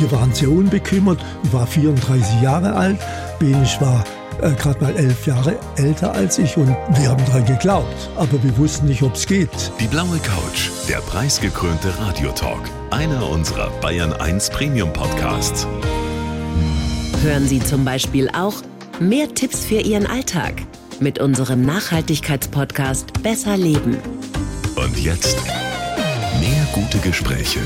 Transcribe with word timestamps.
Wir 0.00 0.10
waren 0.10 0.32
sehr 0.32 0.50
unbekümmert. 0.50 1.20
Ich 1.44 1.52
war 1.52 1.66
34 1.66 2.42
Jahre 2.42 2.74
alt. 2.74 2.98
Benisch 3.38 3.80
war 3.80 4.04
äh, 4.40 4.52
gerade 4.52 4.80
mal 4.82 4.96
elf 4.96 5.26
Jahre 5.26 5.56
älter 5.76 6.12
als 6.14 6.38
ich 6.38 6.56
und 6.56 6.68
wir 6.68 7.08
haben 7.10 7.24
daran 7.26 7.44
geglaubt. 7.44 8.10
Aber 8.16 8.42
wir 8.42 8.56
wussten 8.56 8.86
nicht, 8.86 9.02
ob 9.02 9.14
es 9.14 9.26
geht. 9.26 9.50
Die 9.80 9.86
blaue 9.86 10.18
Couch, 10.18 10.70
der 10.88 10.98
preisgekrönte 10.98 11.92
Radiotalk. 12.00 12.62
Einer 12.90 13.28
unserer 13.28 13.70
Bayern 13.80 14.12
1 14.12 14.50
Premium 14.50 14.92
Podcasts. 14.92 15.66
Hören 17.22 17.46
Sie 17.46 17.60
zum 17.60 17.84
Beispiel 17.84 18.28
auch 18.30 18.54
mehr 18.98 19.32
Tipps 19.32 19.64
für 19.64 19.80
Ihren 19.80 20.06
Alltag 20.06 20.54
mit 21.00 21.18
unserem 21.18 21.62
Nachhaltigkeitspodcast 21.62 23.22
Besser 23.22 23.56
Leben. 23.56 23.98
Und 24.76 24.98
jetzt 24.98 25.36
mehr 26.40 26.66
gute 26.72 26.98
Gespräche. 26.98 27.60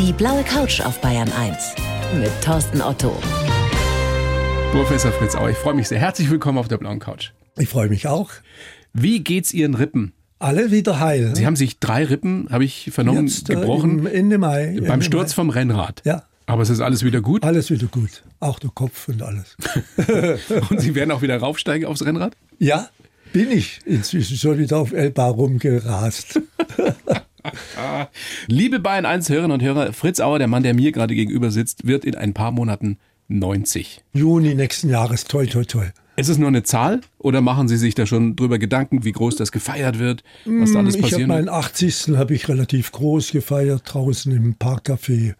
Die 0.00 0.14
blaue 0.14 0.42
Couch 0.44 0.80
auf 0.80 0.98
Bayern 1.02 1.30
1 1.30 1.74
mit 2.18 2.30
Thorsten 2.42 2.80
Otto. 2.80 3.14
Professor 4.72 5.12
Fritz 5.12 5.34
Auer, 5.34 5.50
ich 5.50 5.58
freue 5.58 5.74
mich 5.74 5.88
sehr. 5.88 5.98
Herzlich 5.98 6.30
willkommen 6.30 6.56
auf 6.56 6.68
der 6.68 6.78
blauen 6.78 7.00
Couch. 7.00 7.32
Ich 7.58 7.68
freue 7.68 7.90
mich 7.90 8.08
auch. 8.08 8.30
Wie 8.94 9.20
geht's 9.20 9.52
Ihren 9.52 9.74
Rippen? 9.74 10.14
Alle 10.38 10.70
wieder 10.70 11.00
heil. 11.00 11.36
Sie 11.36 11.44
haben 11.44 11.54
sich 11.54 11.80
drei 11.80 12.06
Rippen, 12.06 12.48
habe 12.50 12.64
ich 12.64 12.88
vernommen, 12.90 13.26
Jetzt, 13.26 13.50
äh, 13.50 13.56
gebrochen 13.56 13.98
im 13.98 14.06
Ende 14.06 14.38
Mai. 14.38 14.74
beim 14.80 14.92
Ende 14.92 15.04
Sturz 15.04 15.32
Mai. 15.32 15.34
vom 15.34 15.50
Rennrad. 15.50 16.00
Ja, 16.06 16.22
Aber 16.46 16.62
es 16.62 16.70
ist 16.70 16.80
alles 16.80 17.04
wieder 17.04 17.20
gut 17.20 17.44
alles 17.44 17.68
wieder 17.70 17.88
gut. 17.88 18.22
Auch 18.40 18.58
der 18.58 18.70
Kopf 18.70 19.06
und 19.08 19.20
alles. 19.20 19.54
und 20.70 20.80
Sie 20.80 20.94
werden 20.94 21.10
auch 21.10 21.20
wieder 21.20 21.36
raufsteigen 21.36 21.86
aufs 21.86 22.02
Rennrad? 22.06 22.34
Ja, 22.58 22.88
bin 23.34 23.50
ich 23.50 23.80
inzwischen 23.84 24.38
schon 24.38 24.56
wieder 24.56 24.78
auf 24.78 24.94
Elba 24.94 25.26
rumgerast. 25.26 26.40
Liebe 28.46 28.80
Bayern 28.80 29.06
1 29.06 29.28
Hörerinnen 29.28 29.52
und 29.52 29.62
Hörer, 29.62 29.92
Fritz 29.92 30.20
Auer, 30.20 30.38
der 30.38 30.48
Mann, 30.48 30.62
der 30.62 30.74
mir 30.74 30.92
gerade 30.92 31.14
gegenüber 31.14 31.50
sitzt, 31.50 31.86
wird 31.86 32.04
in 32.04 32.14
ein 32.14 32.34
paar 32.34 32.50
Monaten 32.50 32.98
90. 33.28 34.02
Juni 34.12 34.54
nächsten 34.54 34.88
Jahres, 34.88 35.24
toll, 35.24 35.46
toll, 35.46 35.66
toll. 35.66 35.92
Ist 36.16 36.28
es 36.28 36.36
nur 36.36 36.48
eine 36.48 36.64
Zahl 36.64 37.00
oder 37.18 37.40
machen 37.40 37.68
Sie 37.68 37.78
sich 37.78 37.94
da 37.94 38.04
schon 38.04 38.36
drüber 38.36 38.58
Gedanken, 38.58 39.04
wie 39.04 39.12
groß 39.12 39.36
das 39.36 39.52
gefeiert 39.52 39.98
wird, 39.98 40.22
was 40.44 40.72
da 40.72 40.80
alles 40.80 40.96
Ich 40.96 41.12
habe 41.14 41.26
meinen 41.26 41.46
wird? 41.46 41.54
80. 41.54 42.08
habe 42.16 42.34
ich 42.34 42.48
relativ 42.48 42.92
groß 42.92 43.30
gefeiert, 43.32 43.82
draußen 43.86 44.30
im 44.32 44.56
Parkcafé 44.56 45.34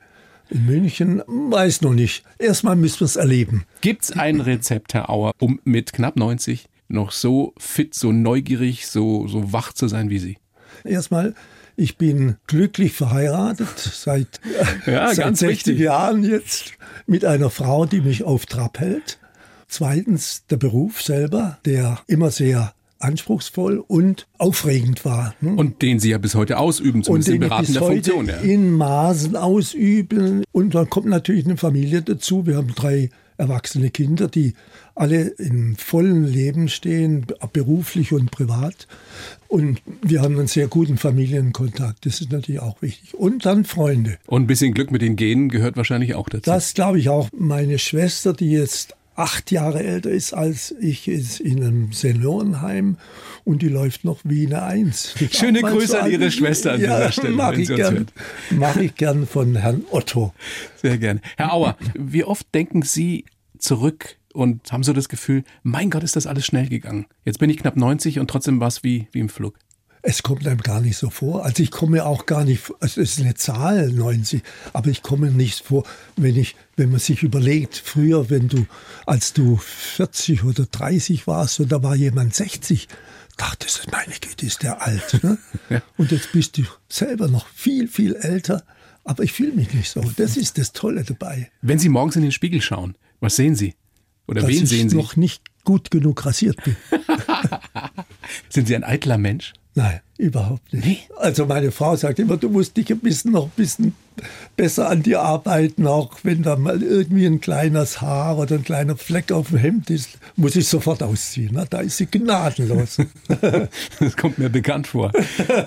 in 0.49 0.67
München. 0.67 1.23
Weiß 1.27 1.83
noch 1.83 1.93
nicht. 1.93 2.25
Erstmal 2.39 2.77
müssen 2.77 3.01
wir 3.01 3.07
es 3.07 3.17
erleben. 3.17 3.65
Gibt's 3.83 4.13
ein 4.13 4.41
Rezept, 4.41 4.95
Herr 4.95 5.11
Auer, 5.11 5.33
um 5.39 5.61
mit 5.65 5.93
knapp 5.93 6.17
90 6.17 6.67
noch 6.89 7.13
so 7.13 7.55
fit, 7.59 7.95
so 7.95 8.13
neugierig, 8.13 8.87
so, 8.87 9.27
so 9.29 9.53
wach 9.53 9.73
zu 9.73 9.87
sein 9.87 10.11
wie 10.11 10.19
Sie? 10.19 10.39
Erstmal, 10.85 11.35
ich 11.81 11.97
bin 11.97 12.37
glücklich 12.47 12.93
verheiratet 12.93 13.79
seit, 13.79 14.41
Ja, 14.87 15.09
seit 15.15 15.25
ganz 15.25 15.39
60 15.41 15.67
wichtig. 15.67 15.81
Jahren 15.81 16.23
jetzt 16.25 16.73
mit 17.07 17.25
einer 17.25 17.51
Frau, 17.51 17.87
die 17.87 18.01
mich 18.03 18.23
auf 18.25 18.47
Trab 18.47 18.79
hält. 18.79 19.19
Zweitens 19.67 20.45
der 20.51 20.57
Beruf 20.57 21.01
selber, 21.01 21.59
der 21.65 22.01
immer 22.07 22.31
sehr 22.31 22.75
anspruchsvoll 22.99 23.83
und 23.87 24.27
aufregend 24.37 25.05
war. 25.07 25.35
ne? 25.41 25.55
Und 25.55 25.81
den 25.81 25.99
Sie 26.01 26.11
ja 26.11 26.19
bis 26.19 26.35
heute 26.35 26.59
ausüben, 26.59 26.99
und 26.99 27.05
zumindest 27.05 27.29
in 27.31 27.41
den 27.41 27.43
ich 27.45 27.49
bis 27.49 27.73
beratender 27.75 27.81
heute 27.81 28.11
Funktion. 28.13 28.27
Ja. 28.27 28.53
in 28.53 28.73
Maßen 28.73 29.37
ausüben. 29.37 30.45
Und 30.53 30.75
dann 30.75 30.91
kommt 30.91 31.07
natürlich 31.07 31.47
eine 31.47 31.57
Familie 31.57 32.03
dazu. 32.03 32.47
Wir 32.47 32.57
haben 32.57 32.75
drei 32.75 33.09
erwachsene 33.41 33.91
Kinder, 33.91 34.29
die 34.29 34.55
alle 34.95 35.23
im 35.23 35.77
vollen 35.77 36.25
Leben 36.25 36.69
stehen, 36.69 37.27
beruflich 37.53 38.13
und 38.13 38.31
privat. 38.31 38.87
Und 39.49 39.81
wir 40.03 40.21
haben 40.21 40.39
einen 40.39 40.47
sehr 40.47 40.69
guten 40.69 40.99
Familienkontakt. 40.99 42.07
Das 42.07 42.21
ist 42.21 42.31
natürlich 42.31 42.61
auch 42.61 42.81
wichtig. 42.83 43.15
Und 43.15 43.47
dann 43.47 43.65
Freunde. 43.65 44.19
Und 44.27 44.43
ein 44.43 44.47
bisschen 44.47 44.75
Glück 44.75 44.91
mit 44.91 45.03
den 45.03 45.17
Genen 45.17 45.49
gehört 45.49 45.77
wahrscheinlich 45.77 46.15
auch 46.15 46.29
dazu. 46.29 46.43
Das 46.51 46.75
glaube 46.75 46.99
ich 46.99 47.09
auch. 47.09 47.29
Meine 47.37 47.79
Schwester, 47.79 48.33
die 48.33 48.51
jetzt 48.51 48.95
acht 49.21 49.51
Jahre 49.51 49.83
älter 49.83 50.11
ist 50.11 50.33
als 50.33 50.75
ich, 50.81 51.07
ist 51.07 51.41
in 51.41 51.63
einem 51.63 51.93
Seniorenheim 51.93 52.97
und 53.45 53.63
die 53.63 53.69
läuft 53.69 54.05
noch 54.05 54.21
wie 54.25 54.47
eine 54.47 54.63
Eins. 54.63 55.15
Schöne 55.31 55.61
Grüße 55.61 55.89
so 55.89 55.99
an 55.99 56.11
Ihre 56.11 56.31
Schwester 56.31 56.73
an 56.73 56.81
ja, 56.81 56.97
dieser 56.97 57.13
Stelle, 57.13 57.35
Mach 57.35 57.53
wenn 57.53 57.61
ich, 57.61 57.69
gern, 57.69 58.07
mach 58.51 58.77
ich 58.77 58.95
gern 58.95 59.27
von 59.27 59.57
Herrn 59.57 59.85
Otto. 59.91 60.33
Sehr 60.77 60.99
gerne. 60.99 61.21
Herr 61.37 61.53
Auer, 61.53 61.77
wie 61.95 62.25
oft 62.25 62.47
denken 62.55 62.83
Sie 62.83 63.27
zurück 63.59 64.17
und 64.33 64.73
haben 64.73 64.83
so 64.83 64.93
das 64.93 65.09
Gefühl, 65.09 65.45
mein 65.63 65.91
Gott, 65.91 66.03
ist 66.03 66.17
das 66.17 66.27
alles 66.27 66.47
schnell 66.47 66.69
gegangen. 66.69 67.07
Jetzt 67.25 67.39
bin 67.39 67.51
ich 67.51 67.59
knapp 67.59 67.77
90 67.77 68.19
und 68.21 68.31
trotzdem 68.31 68.59
war 68.59 68.69
es 68.69 68.83
wie, 68.83 69.09
wie 69.13 69.21
im 69.21 69.29
Flug. 69.29 69.59
Es 70.03 70.23
kommt 70.23 70.47
einem 70.47 70.61
gar 70.63 70.81
nicht 70.81 70.97
so 70.97 71.11
vor. 71.11 71.45
Also 71.45 71.63
ich 71.63 71.71
komme 71.71 72.05
auch 72.05 72.27
gar 72.27 72.45
nicht, 72.45 72.73
also 72.81 73.01
es 73.01 73.13
ist 73.13 73.21
eine 73.21 73.35
Zahl 73.35 73.91
90, 73.91 74.43
aber 74.73 74.89
ich 74.89 75.03
komme 75.03 75.31
nicht 75.31 75.65
vor, 75.65 75.85
wenn 76.17 76.37
ich, 76.37 76.57
wenn 76.77 76.91
man 76.91 77.01
sich 77.01 77.23
überlegt, 77.23 77.77
früher, 77.77 78.31
wenn 78.31 78.49
du, 78.49 78.67
als 79.07 79.33
du 79.33 79.57
40 79.57 80.45
oder 80.45 80.67
30 80.67 81.27
warst 81.27 81.61
und 81.61 81.71
da 81.71 81.83
war 81.83 81.95
jemand 81.95 82.35
60, 82.35 82.89
dachtest 83.37 83.87
du, 83.87 83.91
meine 83.91 84.15
Güte, 84.21 84.47
ist 84.47 84.63
der 84.63 84.83
alt. 84.83 85.23
Ne? 85.23 85.39
Ja. 85.71 85.83
Und 85.97 86.11
jetzt 86.11 86.33
bist 86.33 86.59
du 86.59 86.65
selber 86.89 87.29
noch 87.29 87.47
viel, 87.49 87.87
viel 87.87 88.17
älter, 88.17 88.65
aber 89.05 89.23
ich 89.23 89.33
fühle 89.33 89.53
mich 89.53 89.73
nicht 89.73 89.91
so. 89.91 90.01
Das 90.17 90.37
ist 90.37 90.59
das 90.59 90.73
Tolle 90.73 91.05
dabei. 91.05 91.51
Wenn 91.63 91.79
Sie 91.79 91.89
morgens 91.89 92.17
in 92.17 92.23
den 92.23 92.33
Spiegel 92.33 92.61
schauen, 92.61 92.97
was 93.21 93.37
sehen 93.37 93.55
Sie? 93.55 93.75
Oder 94.27 94.43
dass 94.43 94.51
wen 94.51 94.63
ich 94.63 94.69
sehen 94.69 94.89
Sie? 94.89 94.97
noch 94.97 95.17
nicht 95.17 95.43
gut 95.65 95.91
genug 95.91 96.25
rasiert 96.25 96.57
bin. 96.65 96.77
Sind 98.49 98.67
Sie 98.67 98.75
ein 98.75 98.85
eitler 98.85 99.19
Mensch? 99.19 99.53
Nein, 99.75 100.01
überhaupt 100.19 100.73
nicht. 100.73 100.85
Nee? 100.85 100.99
Also 101.17 101.47
meine 101.47 101.71
Frau 101.71 101.95
sagt 101.95 102.19
immer, 102.19 102.37
du 102.37 102.49
musst 102.49 102.77
dich 102.77 102.91
ein 102.91 102.99
bisschen 102.99 103.33
noch 103.33 103.45
ein 103.45 103.53
bisschen 103.57 103.95
besser 104.57 104.91
an 104.91 105.03
dir 105.03 105.23
arbeiten, 105.23 105.87
auch 105.87 106.19
wenn 106.25 106.43
da 106.43 106.57
mal 106.57 106.83
irgendwie 106.83 107.25
ein 107.25 107.41
kleines 107.41 108.01
Haar 108.01 108.37
oder 108.39 108.57
ein 108.57 108.65
kleiner 108.65 108.97
Fleck 108.97 109.31
auf 109.31 109.49
dem 109.49 109.59
Hemd 109.59 109.89
ist, 109.89 110.19
muss 110.37 110.57
ich 110.57 110.67
sofort 110.67 111.03
ausziehen. 111.03 111.51
Na, 111.53 111.65
da 111.65 111.81
ist 111.81 111.97
sie 111.99 112.07
gnadenlos. 112.07 112.99
Das 114.01 114.17
kommt 114.17 114.39
mir 114.39 114.51
bekannt 114.51 114.87
vor. 114.87 115.13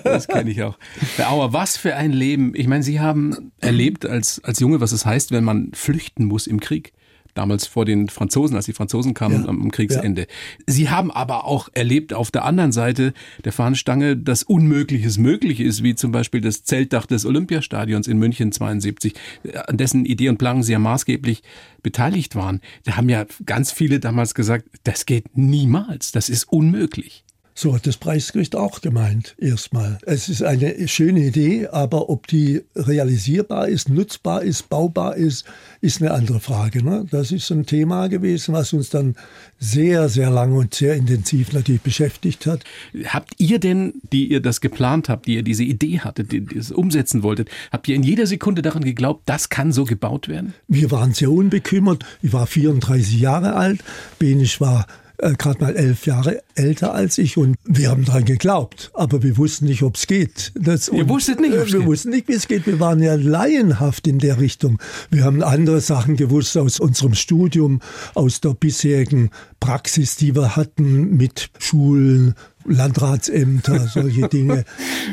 Das 0.04 0.28
kenne 0.28 0.50
ich 0.50 0.62
auch. 0.62 0.76
Herr 1.16 1.30
Auer, 1.32 1.52
was 1.52 1.76
für 1.76 1.96
ein 1.96 2.12
Leben. 2.12 2.52
Ich 2.54 2.66
meine, 2.66 2.82
Sie 2.82 3.00
haben 3.00 3.52
erlebt 3.60 4.06
als, 4.06 4.42
als 4.44 4.60
Junge, 4.60 4.80
was 4.80 4.92
es 4.92 5.06
heißt, 5.06 5.30
wenn 5.30 5.44
man 5.44 5.70
flüchten 5.72 6.24
muss 6.24 6.46
im 6.46 6.60
Krieg. 6.60 6.92
Damals 7.34 7.66
vor 7.66 7.84
den 7.84 8.08
Franzosen, 8.08 8.56
als 8.56 8.66
die 8.66 8.72
Franzosen 8.72 9.12
kamen 9.12 9.42
Ja, 9.42 9.48
am 9.48 9.70
Kriegsende. 9.70 10.26
Sie 10.66 10.88
haben 10.88 11.10
aber 11.10 11.44
auch 11.44 11.68
erlebt 11.72 12.14
auf 12.14 12.30
der 12.30 12.44
anderen 12.44 12.72
Seite 12.72 13.12
der 13.44 13.52
Fahnenstange, 13.52 14.16
dass 14.16 14.44
Unmögliches 14.44 15.18
möglich 15.18 15.60
ist, 15.60 15.82
wie 15.82 15.94
zum 15.94 16.12
Beispiel 16.12 16.40
das 16.40 16.64
Zeltdach 16.64 17.06
des 17.06 17.26
Olympiastadions 17.26 18.06
in 18.06 18.18
München 18.18 18.52
72, 18.52 19.14
an 19.66 19.76
dessen 19.76 20.04
Idee 20.04 20.28
und 20.28 20.38
Planung 20.38 20.62
Sie 20.62 20.72
ja 20.72 20.78
maßgeblich 20.78 21.42
beteiligt 21.82 22.36
waren. 22.36 22.60
Da 22.84 22.96
haben 22.96 23.08
ja 23.08 23.26
ganz 23.44 23.72
viele 23.72 24.00
damals 24.00 24.34
gesagt, 24.34 24.66
das 24.84 25.06
geht 25.06 25.36
niemals, 25.36 26.12
das 26.12 26.28
ist 26.28 26.44
unmöglich. 26.44 27.24
So 27.56 27.72
hat 27.72 27.86
das 27.86 27.96
Preisgericht 27.98 28.56
auch 28.56 28.80
gemeint, 28.80 29.36
erstmal. 29.38 29.98
Es 30.02 30.28
ist 30.28 30.42
eine 30.42 30.88
schöne 30.88 31.20
Idee, 31.20 31.68
aber 31.68 32.10
ob 32.10 32.26
die 32.26 32.62
realisierbar 32.74 33.68
ist, 33.68 33.88
nutzbar 33.88 34.42
ist, 34.42 34.68
baubar 34.68 35.14
ist, 35.14 35.44
ist 35.80 36.02
eine 36.02 36.10
andere 36.10 36.40
Frage. 36.40 36.84
Ne? 36.84 37.06
Das 37.12 37.30
ist 37.30 37.48
ein 37.52 37.64
Thema 37.64 38.08
gewesen, 38.08 38.54
was 38.54 38.72
uns 38.72 38.90
dann 38.90 39.14
sehr, 39.60 40.08
sehr 40.08 40.30
lange 40.30 40.56
und 40.56 40.74
sehr 40.74 40.96
intensiv 40.96 41.52
natürlich 41.52 41.82
beschäftigt 41.82 42.46
hat. 42.46 42.64
Habt 43.04 43.34
ihr 43.38 43.60
denn, 43.60 43.94
die 44.12 44.26
ihr 44.32 44.40
das 44.40 44.60
geplant 44.60 45.08
habt, 45.08 45.26
die 45.26 45.36
ihr 45.36 45.44
diese 45.44 45.62
Idee 45.62 46.00
hattet, 46.00 46.32
die, 46.32 46.40
die 46.40 46.58
es 46.58 46.72
umsetzen 46.72 47.22
wolltet, 47.22 47.50
habt 47.70 47.86
ihr 47.86 47.94
in 47.94 48.02
jeder 48.02 48.26
Sekunde 48.26 48.62
daran 48.62 48.82
geglaubt, 48.82 49.22
das 49.26 49.48
kann 49.48 49.70
so 49.70 49.84
gebaut 49.84 50.26
werden? 50.26 50.54
Wir 50.66 50.90
waren 50.90 51.14
sehr 51.14 51.30
unbekümmert. 51.30 52.04
Ich 52.20 52.32
war 52.32 52.48
34 52.48 53.20
Jahre 53.20 53.54
alt. 53.54 53.78
Benisch 54.18 54.60
war 54.60 54.88
äh, 55.18 55.32
gerade 55.34 55.60
mal 55.62 55.76
elf 55.76 56.06
Jahre 56.06 56.42
älter 56.54 56.94
als 56.94 57.18
ich 57.18 57.36
und 57.36 57.56
wir 57.64 57.90
haben 57.90 58.04
daran 58.04 58.24
geglaubt, 58.24 58.90
aber 58.94 59.22
wir 59.22 59.36
wussten 59.36 59.66
nicht, 59.66 59.82
ob 59.82 59.96
es 59.96 60.06
geht. 60.06 60.52
Das, 60.54 60.88
Ihr 60.88 61.08
wusstet 61.08 61.40
nicht, 61.40 61.52
äh, 61.54 61.66
Wir 61.66 61.78
geht? 61.80 61.86
wussten 61.86 62.10
nicht, 62.10 62.28
wie 62.28 62.32
es 62.34 62.48
geht. 62.48 62.66
Wir 62.66 62.80
waren 62.80 63.02
ja 63.02 63.14
laienhaft 63.14 64.06
in 64.06 64.18
der 64.18 64.40
Richtung. 64.40 64.78
Wir 65.10 65.24
haben 65.24 65.42
andere 65.42 65.80
Sachen 65.80 66.16
gewusst 66.16 66.56
aus 66.56 66.80
unserem 66.80 67.14
Studium, 67.14 67.80
aus 68.14 68.40
der 68.40 68.54
bisherigen 68.54 69.30
Praxis, 69.60 70.16
die 70.16 70.34
wir 70.34 70.56
hatten 70.56 71.16
mit 71.16 71.50
Schulen, 71.58 72.34
Landratsämter, 72.66 73.88
solche 73.88 74.28
Dinge. 74.28 74.64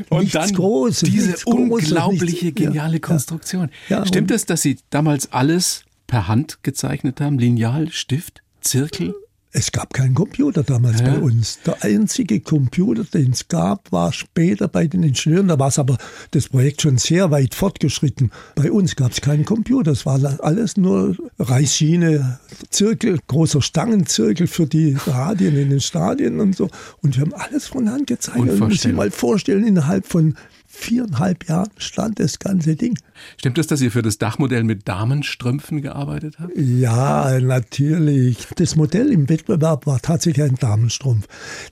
Und 0.10 0.22
nichts 0.22 0.34
dann 0.34 0.54
Großes, 0.54 1.10
diese 1.10 1.36
unglaubliche, 1.46 2.46
nichts- 2.46 2.62
geniale 2.62 2.94
ja. 2.94 3.00
Konstruktion. 3.00 3.70
Ja, 3.90 4.06
Stimmt 4.06 4.32
es, 4.32 4.46
dass 4.46 4.62
Sie 4.62 4.78
damals 4.90 5.32
alles 5.32 5.84
per 6.08 6.28
Hand 6.28 6.60
gezeichnet 6.64 7.22
haben? 7.22 7.40
Lineal, 7.40 7.90
Stift, 7.92 8.42
Zirkel? 8.62 9.14
Es 9.54 9.72
gab 9.74 9.94
keinen 9.94 10.14
Computer 10.16 10.64
damals 10.64 11.02
Ja. 11.02 11.12
bei 11.12 11.20
uns. 11.20 11.60
Der 11.66 11.84
einzige 11.84 12.40
Computer, 12.40 13.04
den 13.04 13.32
es 13.32 13.48
gab, 13.50 13.92
war 13.92 14.14
später 14.14 14.68
bei 14.70 14.88
den 14.88 15.04
Ingenieuren. 15.04 15.50
Da 15.50 15.60
war 15.60 15.68
es 15.68 15.78
aber 15.78 15.98
das 16.32 16.48
Projekt 16.48 16.82
schon 16.82 16.98
sehr 16.98 17.32
weit 17.32 17.54
fortgeschritten. 17.54 18.32
Bei 18.56 18.72
uns 18.72 18.96
gab 18.96 19.12
es 19.12 19.20
keinen 19.20 19.44
Computer. 19.44 19.92
Es 19.92 20.06
war 20.06 20.20
alles 20.42 20.78
nur 20.78 21.18
Reißschiene, 21.38 22.40
Zirkel, 22.70 23.20
großer 23.28 23.62
Stangenzirkel 23.62 24.48
für 24.48 24.68
die 24.68 24.96
Radien 25.06 25.58
in 25.58 25.70
den 25.70 25.82
Stadien 25.82 26.40
und 26.40 26.56
so. 26.56 26.70
Und 27.02 27.16
wir 27.18 27.22
haben 27.22 27.34
alles 27.34 27.68
von 27.68 27.90
Hand 27.92 28.08
gezeichnet. 28.08 28.52
Sich 28.52 28.62
Unvorstellbar. 28.62 29.06
mal 29.06 29.12
vorstellen, 29.12 29.68
innerhalb 29.68 30.08
von 30.08 30.36
viereinhalb 30.72 31.48
Jahren 31.48 31.70
stand 31.78 32.20
das 32.20 32.40
ganze 32.40 32.76
Ding. 32.76 32.98
Stimmt 33.38 33.58
es, 33.58 33.68
dass 33.68 33.82
ihr 33.82 33.92
für 33.92 34.02
das 34.02 34.18
Dachmodell 34.18 34.64
mit 34.64 34.88
Damenstrümpfen 34.88 35.82
gearbeitet 35.82 36.38
habt? 36.40 36.58
Ja, 36.58 37.40
natürlich. 37.40 38.48
Das 38.56 38.76
Modell 38.76 39.12
im 39.12 39.30
Wettbewerb 39.30 39.86
war 39.86 40.00
tatsächlich 40.02 40.44
ein 40.44 40.56
Damenstrumpf, 40.56 41.28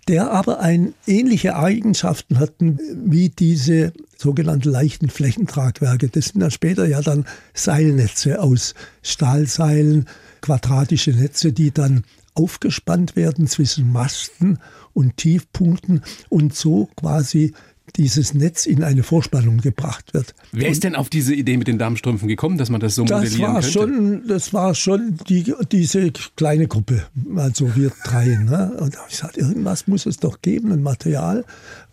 der 0.07 0.31
aber 0.31 0.60
ein, 0.60 0.94
ähnliche 1.07 1.56
Eigenschaften 1.56 2.40
hatten 2.40 2.80
wie 2.94 3.30
diese 3.30 3.94
sogenannten 4.18 4.69
leichten 4.69 5.10
Flächentragwerke. 5.10 6.10
Das 6.10 6.25
sind 6.25 6.42
dann 6.42 6.51
später 6.51 6.86
ja 6.86 7.01
dann 7.01 7.25
Seilnetze 7.54 8.42
aus 8.42 8.75
Stahlseilen, 9.01 10.06
quadratische 10.42 11.12
Netze, 11.12 11.54
die 11.54 11.72
dann 11.72 12.04
aufgespannt 12.36 13.16
werden 13.16 13.48
zwischen 13.48 13.92
Masten 13.92 14.60
und 14.94 15.18
Tiefpunkten 15.18 16.04
und 16.30 16.56
so 16.56 16.90
quasi 16.96 17.54
dieses 17.95 18.33
Netz 18.33 18.65
in 18.65 18.83
eine 18.83 19.03
Vorspannung 19.03 19.57
gebracht 19.59 20.13
wird. 20.13 20.33
Wer 20.51 20.68
und 20.68 20.71
ist 20.71 20.83
denn 20.83 20.95
auf 20.95 21.09
diese 21.09 21.33
Idee 21.33 21.57
mit 21.57 21.68
den 21.68 21.77
Damenstrümpfen 21.77 22.27
gekommen, 22.27 22.57
dass 22.57 22.69
man 22.69 22.80
das 22.80 22.95
so 22.95 23.03
das 23.03 23.19
modellieren 23.21 23.53
war 23.53 23.62
könnte? 23.62 23.71
schon, 23.71 24.27
das 24.27 24.53
war 24.53 24.75
schon 24.75 25.18
die, 25.27 25.53
diese 25.71 26.12
kleine 26.36 26.68
Gruppe, 26.68 27.03
also 27.36 27.75
wir 27.75 27.91
drei. 28.03 28.25
Ne? 28.27 28.77
Und 28.80 28.95
da 28.95 29.00
habe 29.00 29.09
ich 29.09 29.18
gesagt, 29.19 29.38
irgendwas 29.38 29.88
muss 29.88 30.06
es 30.06 30.18
doch 30.18 30.41
geben, 30.41 30.71
ein 30.71 30.83
Material, 30.83 31.45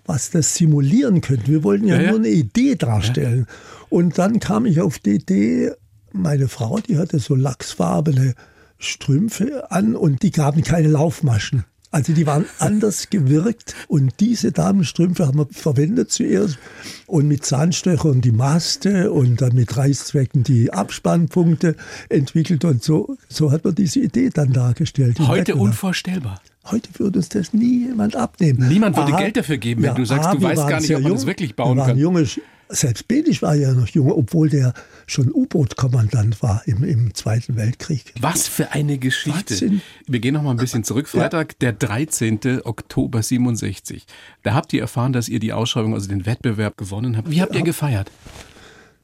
was 0.04 0.30
das 0.30 0.54
simulieren 0.54 1.20
könnte. 1.20 1.48
Wir 1.48 1.64
wollten 1.64 1.86
ja, 1.86 1.96
Ja, 1.96 2.02
ja. 2.02 2.10
nur 2.10 2.20
eine 2.20 2.28
Idee 2.28 2.76
darstellen. 2.76 3.46
Und 3.88 4.18
dann 4.18 4.40
kam 4.40 4.66
ich 4.66 4.80
auf 4.80 4.98
die 4.98 5.16
Idee, 5.16 5.72
meine 6.12 6.48
Frau, 6.48 6.78
die 6.80 6.98
hatte 6.98 7.18
so 7.18 7.34
lachsfarbene 7.34 8.34
Strümpfe 8.78 9.70
an 9.70 9.96
und 9.96 10.22
die 10.22 10.30
gaben 10.30 10.62
keine 10.62 10.88
Laufmaschen. 10.88 11.64
Also 11.90 12.12
die 12.12 12.26
waren 12.26 12.44
anders 12.58 13.10
gewirkt 13.10 13.74
und 13.88 14.14
diese 14.20 14.52
Damenstrümpfe 14.52 15.26
haben 15.26 15.38
wir 15.38 15.46
verwendet 15.50 16.10
zuerst 16.10 16.58
und 17.06 17.28
mit 17.28 17.44
Zahnstöchern 17.44 18.20
die 18.20 18.32
Maste 18.32 19.12
und 19.12 19.40
dann 19.40 19.54
mit 19.54 19.76
Reißzwecken 19.76 20.42
die 20.42 20.72
Abspannpunkte 20.72 21.76
entwickelt 22.08 22.64
und 22.64 22.82
so, 22.82 23.16
so 23.28 23.52
hat 23.52 23.64
man 23.64 23.74
diese 23.74 24.00
Idee 24.00 24.30
dann 24.30 24.52
dargestellt. 24.52 25.18
Heute 25.20 25.40
Wettbewerb. 25.40 25.60
unvorstellbar. 25.60 26.40
Heute 26.70 26.88
würde 26.98 27.20
uns 27.20 27.28
das 27.28 27.52
nie 27.52 27.86
jemand 27.86 28.16
abnehmen. 28.16 28.68
Niemand 28.68 28.96
würde 28.96 29.14
A, 29.14 29.18
Geld 29.18 29.36
dafür 29.36 29.56
geben, 29.56 29.84
wenn 29.84 29.94
du 29.94 30.04
sagst, 30.04 30.34
du 30.34 30.40
wir 30.40 30.48
weißt 30.48 30.68
gar 30.68 30.80
nicht, 30.80 30.94
ob 30.96 31.02
man 31.02 31.12
das 31.12 31.22
jung. 31.22 31.28
wirklich 31.28 31.54
bauen 31.54 31.76
wir 31.76 31.82
waren 31.82 31.90
kann. 31.90 31.98
Junge, 31.98 32.26
selbst 32.68 33.08
Bedisch 33.08 33.42
war 33.42 33.54
ja 33.54 33.72
noch 33.72 33.88
jung, 33.88 34.10
obwohl 34.10 34.48
der 34.48 34.74
schon 35.06 35.30
U-Boot-Kommandant 35.32 36.42
war 36.42 36.62
im, 36.66 36.82
im 36.82 37.14
Zweiten 37.14 37.56
Weltkrieg. 37.56 38.12
Was 38.20 38.48
für 38.48 38.72
eine 38.72 38.98
Geschichte. 38.98 39.54
Wahnsinn. 39.54 39.80
Wir 40.06 40.20
gehen 40.20 40.34
noch 40.34 40.42
mal 40.42 40.50
ein 40.50 40.56
bisschen 40.56 40.84
zurück. 40.84 41.08
Freitag, 41.08 41.58
der 41.60 41.72
13. 41.72 42.62
Oktober 42.64 43.22
67. 43.22 44.06
Da 44.42 44.54
habt 44.54 44.72
ihr 44.72 44.80
erfahren, 44.80 45.12
dass 45.12 45.28
ihr 45.28 45.38
die 45.38 45.52
Ausschreibung, 45.52 45.94
also 45.94 46.08
den 46.08 46.26
Wettbewerb 46.26 46.76
gewonnen 46.76 47.16
habt. 47.16 47.30
Wie 47.30 47.40
habt 47.40 47.54
ihr 47.54 47.62
gefeiert? 47.62 48.10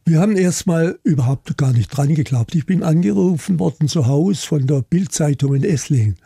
Wir 0.04 0.20
haben 0.20 0.36
erstmal 0.36 0.98
überhaupt 1.04 1.56
gar 1.56 1.72
nicht 1.72 1.96
dran 1.96 2.14
geglaubt. 2.14 2.56
Ich 2.56 2.66
bin 2.66 2.82
angerufen 2.82 3.60
worden 3.60 3.86
zu 3.86 4.06
Hause 4.06 4.44
von 4.44 4.66
der 4.66 4.82
Bildzeitung 4.82 5.54
in 5.54 5.62
Esslingen. 5.62 6.16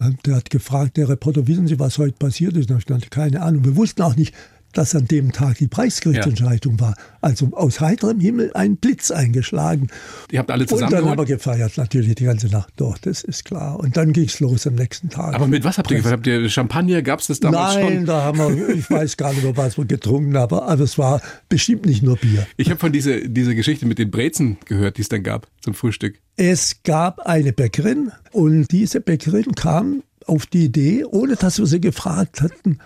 Und 0.00 0.26
Der 0.26 0.36
hat 0.36 0.50
gefragt, 0.50 0.96
der 0.96 1.08
Reporter, 1.08 1.46
wissen 1.46 1.68
Sie, 1.68 1.78
was 1.78 1.98
heute 1.98 2.16
passiert 2.18 2.56
ist? 2.56 2.70
Und 2.72 2.78
ich 2.78 2.86
dachte, 2.86 3.08
keine 3.10 3.42
Ahnung. 3.42 3.64
Wir 3.64 3.76
wussten 3.76 4.02
auch 4.02 4.16
nicht, 4.16 4.34
dass 4.72 4.94
an 4.94 5.06
dem 5.06 5.32
Tag 5.32 5.58
die 5.58 5.68
Preisgerichtsentscheidung 5.68 6.80
war. 6.80 6.94
Also 7.20 7.50
aus 7.52 7.80
heiterem 7.80 8.20
Himmel 8.20 8.50
ein 8.54 8.76
Blitz 8.76 9.10
eingeschlagen. 9.10 9.88
Ihr 10.30 10.38
habt 10.38 10.50
alle 10.50 10.66
Und 10.66 10.80
dann 10.92 11.04
haben 11.04 11.18
wir 11.18 11.24
gefeiert, 11.24 11.76
natürlich 11.76 12.14
die 12.14 12.24
ganze 12.24 12.48
Nacht 12.48 12.72
durch, 12.76 12.98
das 12.98 13.22
ist 13.22 13.44
klar. 13.44 13.78
Und 13.78 13.96
dann 13.96 14.12
ging 14.12 14.24
es 14.24 14.40
los 14.40 14.66
am 14.66 14.74
nächsten 14.74 15.08
Tag. 15.08 15.34
Aber 15.34 15.46
mit 15.46 15.64
was 15.64 15.78
habt 15.78 15.90
ihr 15.90 15.98
gefeiert? 15.98 16.18
Habt 16.18 16.26
ihr 16.26 16.48
Champagner? 16.48 17.02
Gab 17.02 17.20
es 17.20 17.28
das 17.28 17.40
damals 17.40 17.74
Nein, 17.76 17.94
schon? 17.94 18.06
da 18.06 18.22
haben 18.22 18.38
wir, 18.38 18.68
ich 18.70 18.90
weiß 18.90 19.16
gar 19.16 19.32
nicht 19.32 19.44
mehr, 19.44 19.56
was 19.56 19.78
wir 19.78 19.84
getrunken 19.84 20.36
haben, 20.36 20.58
aber 20.58 20.82
es 20.82 20.98
war 20.98 21.20
bestimmt 21.48 21.86
nicht 21.86 22.02
nur 22.02 22.16
Bier. 22.16 22.46
Ich 22.56 22.70
habe 22.70 22.80
von 22.80 22.92
dieser, 22.92 23.20
dieser 23.20 23.54
Geschichte 23.54 23.86
mit 23.86 23.98
den 23.98 24.10
Brezen 24.10 24.58
gehört, 24.64 24.96
die 24.96 25.02
es 25.02 25.08
dann 25.08 25.22
gab 25.22 25.46
zum 25.60 25.74
Frühstück. 25.74 26.18
Es 26.36 26.82
gab 26.82 27.20
eine 27.20 27.52
Bäckerin 27.52 28.10
und 28.32 28.70
diese 28.72 29.00
Bäckerin 29.00 29.54
kam 29.54 30.02
auf 30.26 30.46
die 30.46 30.64
Idee, 30.64 31.04
ohne 31.04 31.36
dass 31.36 31.58
wir 31.58 31.66
sie 31.66 31.80
gefragt 31.80 32.40
hatten, 32.40 32.78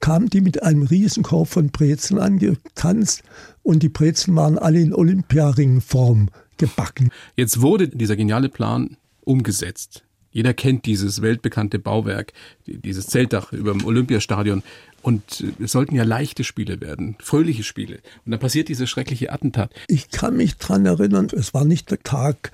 kam 0.00 0.28
die 0.28 0.40
mit 0.40 0.62
einem 0.62 0.82
Riesenkorb 0.82 1.48
von 1.48 1.68
Brezeln 1.70 2.20
angetanzt 2.20 3.22
und 3.62 3.82
die 3.82 3.88
Brezeln 3.88 4.36
waren 4.36 4.58
alle 4.58 4.80
in 4.80 4.94
Olympiaringform 4.94 6.30
gebacken. 6.56 7.10
Jetzt 7.36 7.60
wurde 7.60 7.88
dieser 7.88 8.16
geniale 8.16 8.48
Plan 8.48 8.96
umgesetzt. 9.24 10.02
Jeder 10.30 10.52
kennt 10.54 10.84
dieses 10.86 11.22
weltbekannte 11.22 11.78
Bauwerk, 11.78 12.32
die- 12.66 12.78
dieses 12.78 13.06
Zeltdach 13.06 13.52
über 13.52 13.72
dem 13.72 13.84
Olympiastadion. 13.84 14.62
Und 15.00 15.40
äh, 15.58 15.62
es 15.64 15.72
sollten 15.72 15.94
ja 15.94 16.02
leichte 16.04 16.44
Spiele 16.44 16.80
werden, 16.80 17.16
fröhliche 17.20 17.62
Spiele. 17.62 18.00
Und 18.24 18.32
dann 18.32 18.40
passiert 18.40 18.68
dieses 18.68 18.90
schreckliche 18.90 19.32
Attentat. 19.32 19.72
Ich 19.88 20.10
kann 20.10 20.36
mich 20.36 20.56
dran 20.58 20.84
erinnern, 20.86 21.28
es 21.32 21.54
war 21.54 21.64
nicht 21.64 21.90
der 21.90 22.02
Tag 22.02 22.52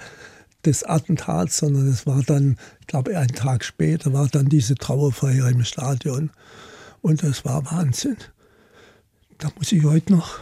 des 0.64 0.82
Attentats, 0.84 1.58
sondern 1.58 1.88
es 1.88 2.06
war 2.06 2.22
dann, 2.22 2.56
ich 2.80 2.86
glaube, 2.86 3.18
ein 3.18 3.28
Tag 3.28 3.64
später 3.64 4.12
war 4.12 4.28
dann 4.28 4.48
diese 4.48 4.76
Trauerfeier 4.76 5.48
im 5.48 5.64
Stadion. 5.64 6.30
Und 7.04 7.22
das 7.22 7.44
war 7.44 7.70
Wahnsinn. 7.70 8.16
Da 9.36 9.52
muss 9.58 9.72
ich 9.72 9.84
heute 9.84 10.14
noch, 10.14 10.38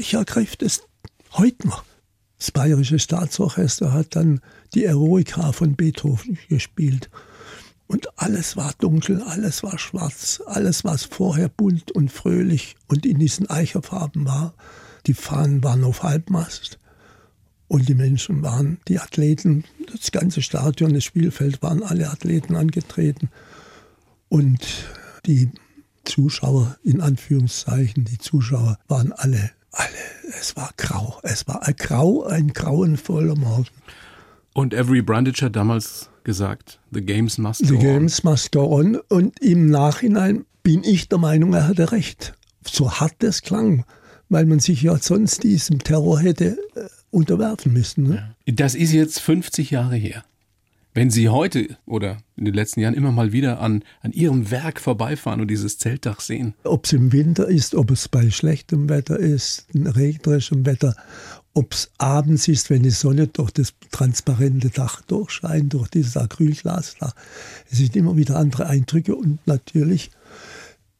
ich 0.00 0.14
ergreife 0.14 0.56
das 0.56 0.80
heute 1.34 1.68
noch. 1.68 1.84
Das 2.38 2.52
Bayerische 2.52 2.98
Staatsorchester 2.98 3.92
hat 3.92 4.16
dann 4.16 4.40
die 4.72 4.86
Eroica 4.86 5.52
von 5.52 5.76
Beethoven 5.76 6.38
gespielt. 6.48 7.10
Und 7.86 8.08
alles 8.18 8.56
war 8.56 8.72
dunkel, 8.78 9.20
alles 9.20 9.62
war 9.62 9.78
schwarz, 9.78 10.40
alles, 10.46 10.84
was 10.84 11.04
vorher 11.04 11.50
bunt 11.50 11.92
und 11.92 12.10
fröhlich 12.10 12.74
und 12.86 13.04
in 13.04 13.18
diesen 13.18 13.50
Eicherfarben 13.50 14.24
war. 14.24 14.54
Die 15.06 15.12
Fahnen 15.12 15.62
waren 15.62 15.84
auf 15.84 16.02
Halbmast 16.02 16.78
und 17.66 17.90
die 17.90 17.94
Menschen 17.94 18.40
waren, 18.42 18.78
die 18.88 19.00
Athleten, 19.00 19.64
das 19.92 20.12
ganze 20.12 20.40
Stadion, 20.40 20.94
das 20.94 21.04
Spielfeld 21.04 21.60
waren 21.60 21.82
alle 21.82 22.08
Athleten 22.08 22.56
angetreten. 22.56 23.28
Und 24.30 24.66
die 25.28 25.50
Zuschauer, 26.04 26.76
in 26.82 27.00
Anführungszeichen, 27.00 28.04
die 28.04 28.18
Zuschauer 28.18 28.78
waren 28.88 29.12
alle, 29.12 29.50
alle, 29.72 29.88
es 30.40 30.56
war 30.56 30.70
grau. 30.76 31.20
Es 31.22 31.46
war 31.46 31.66
ein 31.66 31.76
grau, 31.76 32.24
ein 32.24 32.48
grauenvoller 32.52 33.36
Morgen. 33.36 33.68
Und 34.54 34.74
Avery 34.74 35.02
Brandage 35.02 35.44
hat 35.44 35.54
damals 35.54 36.08
gesagt, 36.24 36.80
the 36.90 37.00
games 37.02 37.38
must 37.38 37.66
The 37.66 37.74
go 37.74 37.78
on. 37.78 37.80
games 37.80 38.24
must 38.24 38.52
go 38.52 38.64
on. 38.74 38.96
Und 39.08 39.38
im 39.40 39.66
Nachhinein 39.66 40.46
bin 40.62 40.82
ich 40.82 41.08
der 41.08 41.18
Meinung, 41.18 41.52
er 41.52 41.68
hatte 41.68 41.92
recht. 41.92 42.34
So 42.66 42.90
hart 42.90 43.14
das 43.20 43.42
klang, 43.42 43.84
weil 44.28 44.46
man 44.46 44.60
sich 44.60 44.82
ja 44.82 44.96
sonst 44.98 45.42
diesem 45.44 45.78
Terror 45.78 46.20
hätte 46.20 46.58
äh, 46.74 46.88
unterwerfen 47.10 47.72
müssen. 47.72 48.08
Ne? 48.08 48.34
Das 48.46 48.74
ist 48.74 48.92
jetzt 48.92 49.20
50 49.20 49.70
Jahre 49.70 49.96
her. 49.96 50.24
Wenn 50.98 51.10
Sie 51.10 51.28
heute 51.28 51.76
oder 51.86 52.16
in 52.36 52.44
den 52.44 52.54
letzten 52.54 52.80
Jahren 52.80 52.94
immer 52.94 53.12
mal 53.12 53.30
wieder 53.30 53.60
an, 53.60 53.84
an 54.00 54.10
Ihrem 54.10 54.50
Werk 54.50 54.80
vorbeifahren 54.80 55.40
und 55.40 55.46
dieses 55.48 55.78
Zeltdach 55.78 56.18
sehen, 56.18 56.54
Ob 56.64 56.86
es 56.86 56.92
im 56.92 57.12
Winter 57.12 57.46
ist, 57.46 57.76
ob 57.76 57.92
es 57.92 58.08
bei 58.08 58.28
schlechtem 58.32 58.88
Wetter 58.88 59.16
ist, 59.16 59.68
regnerischem 59.76 60.66
Wetter, 60.66 60.96
ob 61.54 61.72
es 61.72 61.92
abends 61.98 62.48
ist, 62.48 62.68
wenn 62.68 62.82
die 62.82 62.90
Sonne 62.90 63.28
durch 63.28 63.52
das 63.52 63.74
transparente 63.92 64.70
Dach 64.70 65.00
durchscheint, 65.02 65.72
durch 65.72 65.86
dieses 65.86 66.16
Acrylglasdach. 66.16 67.14
Es 67.70 67.78
sind 67.78 67.94
immer 67.94 68.16
wieder 68.16 68.34
andere 68.34 68.66
Eindrücke 68.66 69.14
und 69.14 69.38
natürlich 69.46 70.10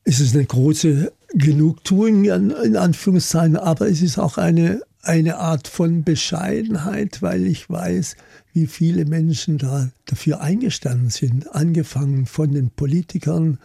ist 0.05 0.21
es 0.21 0.33
eine 0.33 0.45
große 0.45 1.13
Genugtuung 1.35 2.25
in 2.25 2.77
Anführungszeichen, 2.77 3.57
aber 3.57 3.89
es 3.89 4.01
ist 4.01 4.21
auch 4.21 4.39
eine, 4.39 4.81
eine 5.03 5.39
Art 5.39 5.67
von 5.67 6.05
Bescheidenheit, 6.05 7.21
weil 7.21 7.49
ich 7.49 7.69
weiß, 7.69 8.15
wie 8.59 8.67
viele 8.67 9.05
Menschen 9.05 9.57
da 9.57 9.89
dafür 10.07 10.41
eingestanden 10.41 11.11
sind, 11.11 11.55
angefangen 11.55 12.27
von 12.27 12.51
den 12.51 12.71
Politikern, 12.71 13.59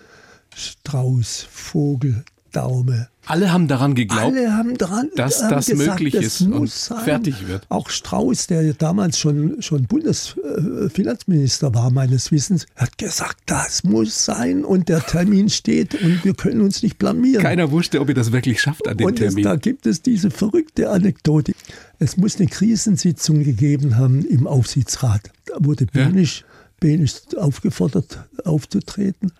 Strauß, 0.56 1.48
Vogel, 1.50 2.24
Daume. 2.54 3.10
alle 3.26 3.52
haben 3.52 3.68
daran 3.68 3.94
geglaubt, 3.96 4.36
Alle 4.38 4.56
haben 4.56 4.78
dran, 4.78 5.10
dass 5.16 5.42
haben 5.44 5.50
das 5.52 5.66
gesagt, 5.68 5.90
möglich 6.00 6.14
das 6.14 6.24
ist 6.26 6.42
und 6.44 6.70
sein. 6.70 7.04
fertig 7.04 7.48
wird. 7.48 7.66
Auch 7.70 7.90
Strauß, 7.90 8.48
der 8.48 8.62
ja 8.62 8.74
damals 8.74 9.20
schon, 9.20 9.62
schon 9.62 9.86
Bundesfinanzminister 9.86 11.74
war, 11.74 11.92
meines 11.92 12.32
Wissens, 12.32 12.66
hat 12.76 12.98
gesagt, 12.98 13.38
das 13.48 13.84
muss 13.84 14.26
sein 14.26 14.64
und 14.66 14.90
der 14.90 15.06
Termin 15.06 15.50
steht 15.50 15.96
und 16.02 16.24
wir 16.24 16.34
können 16.34 16.62
uns 16.62 16.84
nicht 16.84 16.98
blamieren. 16.98 17.42
keiner 17.44 17.72
wusste, 17.72 18.00
ob 18.02 18.10
ihr 18.10 18.16
das 18.16 18.32
wirklich 18.32 18.62
schafft 18.62 18.88
an 18.88 18.98
dem 18.98 19.08
Und 19.08 19.16
Termin. 19.18 19.44
da 19.44 19.56
gibt 19.56 19.86
es 19.86 20.02
diese 20.02 20.32
verrückte 20.32 20.90
Anekdote. 20.90 21.54
Es 22.00 22.18
muss 22.18 22.38
eine 22.38 22.48
Krisensitzung 22.48 23.44
gegeben 23.44 23.98
haben 23.98 24.26
im 24.26 24.48
Aufsichtsrat. 24.48 25.32
Da 25.46 25.56
wurde 25.60 25.86
Ja. 25.94 26.06
Benisch, 26.08 26.44
Benisch 26.80 27.14
aufgefordert, 27.38 28.20
aufzutreten. 28.44 29.32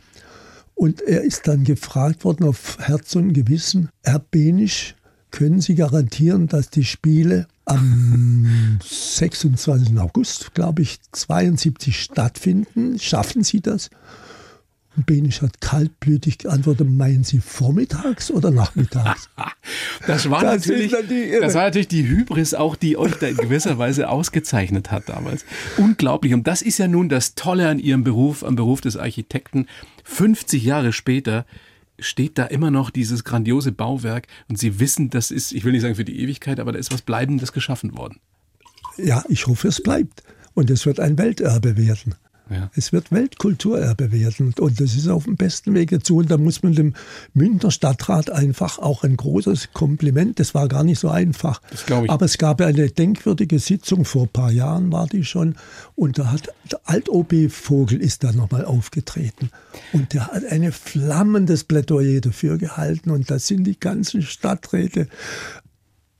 Und 0.76 1.02
er 1.02 1.22
ist 1.22 1.48
dann 1.48 1.64
gefragt 1.64 2.26
worden 2.26 2.46
auf 2.46 2.78
Herz 2.80 3.16
und 3.16 3.34
Gewissen, 3.34 3.90
Herr 4.04 4.20
Benisch, 4.20 4.96
können 5.32 5.62
Sie 5.62 5.76
garantieren, 5.76 6.48
dass 6.48 6.70
die 6.70 6.84
Spiele 6.84 7.48
am 7.66 8.80
26. 8.84 9.98
August, 9.98 10.54
glaube 10.54 10.82
ich, 10.84 11.00
72 11.12 12.02
stattfinden? 12.02 13.00
Schaffen 13.00 13.44
Sie 13.44 13.62
das? 13.62 13.90
Und 14.96 15.08
Benisch 15.08 15.42
hat 15.42 15.60
kaltblütig 15.60 16.38
geantwortet, 16.38 16.88
meinen 16.88 17.24
Sie 17.24 17.40
vormittags 17.40 18.30
oder 18.30 18.52
nachmittags? 18.52 19.28
das, 20.08 20.30
war 20.30 20.44
das, 20.44 20.68
natürlich, 20.68 20.92
das 21.42 21.56
war 21.56 21.64
natürlich 21.64 21.88
die 21.88 22.08
Hybris 22.08 22.54
auch, 22.54 22.76
die 22.76 22.96
euch 22.96 23.16
da 23.16 23.28
in 23.28 23.38
gewisser 23.38 23.80
Weise 23.80 24.10
ausgezeichnet 24.10 24.92
hat 24.92 25.10
damals. 25.10 25.46
Unglaublich. 25.78 26.36
Und 26.36 26.46
das 26.46 26.62
ist 26.62 26.78
ja 26.78 26.88
nun 26.88 27.10
das 27.10 27.34
Tolle 27.34 27.70
an 27.70 27.80
Ihrem 27.80 28.04
Beruf, 28.04 28.44
am 28.44 28.56
Beruf 28.56 28.82
des 28.82 28.96
Architekten. 28.96 29.66
50 30.04 30.64
Jahre 30.64 30.94
später 30.94 31.46
steht 32.00 32.38
da 32.38 32.46
immer 32.46 32.72
noch 32.72 32.90
dieses 32.90 33.24
grandiose 33.24 33.72
Bauwerk 33.72 34.28
und 34.50 34.58
Sie 34.58 34.80
wissen, 34.80 35.10
das 35.10 35.32
ist, 35.32 35.52
ich 35.52 35.64
will 35.64 35.72
nicht 35.72 35.82
sagen 35.82 35.96
für 35.96 36.06
die 36.06 36.20
Ewigkeit, 36.20 36.60
aber 36.60 36.72
da 36.72 36.80
ist 36.80 36.92
was 36.92 37.02
Bleibendes 37.02 37.54
geschaffen 37.54 37.98
worden. 37.98 38.20
Ja, 38.98 39.24
ich 39.30 39.48
hoffe, 39.48 39.68
es 39.68 39.82
bleibt. 39.82 40.24
Und 40.54 40.70
es 40.70 40.86
wird 40.86 41.00
ein 41.00 41.18
Welterbe 41.18 41.78
werden. 41.78 42.16
Ja. 42.54 42.70
Es 42.76 42.94
wird 42.94 43.12
Weltkulturerbe 43.12 44.12
werden 44.12 44.54
und 44.60 44.80
das 44.80 44.96
ist 44.96 45.08
auf 45.08 45.26
dem 45.26 45.36
besten 45.36 45.74
Weg 45.74 45.92
dazu. 45.92 46.18
Und 46.18 46.32
da 46.32 46.38
muss 46.38 46.64
man 46.64 46.74
dem 46.74 46.94
Münchner 47.34 47.72
Stadtrat 47.72 48.30
einfach 48.30 48.80
auch 48.80 49.04
ein 49.04 49.18
großes 49.18 49.70
Kompliment. 49.74 50.40
Das 50.40 50.54
war 50.54 50.68
gar 50.68 50.84
nicht 50.84 51.00
so 51.00 51.10
einfach. 51.10 51.62
Das 51.72 51.84
ich. 51.84 52.10
Aber 52.10 52.26
es 52.26 52.38
gab 52.38 52.62
eine 52.62 52.90
denkwürdige 52.90 53.60
Sitzung 53.60 54.06
vor 54.06 54.24
ein 54.24 54.30
paar 54.30 54.52
Jahren 54.52 54.92
war 54.92 55.08
die 55.08 55.24
schon 55.24 55.56
und 55.96 56.18
da 56.18 56.32
hat 56.32 56.50
der 56.72 56.80
Alt-OB 56.86 57.50
Vogel 57.50 58.02
ist 58.02 58.24
da 58.24 58.32
nochmal 58.32 58.66
aufgetreten 58.66 59.50
und 59.92 60.14
der 60.14 60.28
hat 60.28 60.46
ein 60.46 60.72
flammendes 60.72 61.64
Plädoyer 61.64 62.22
dafür 62.22 62.58
gehalten 62.58 63.10
und 63.10 63.30
da 63.30 63.40
sind 63.40 63.66
die 63.66 63.80
ganzen 63.80 64.22
Stadträte 64.22 65.08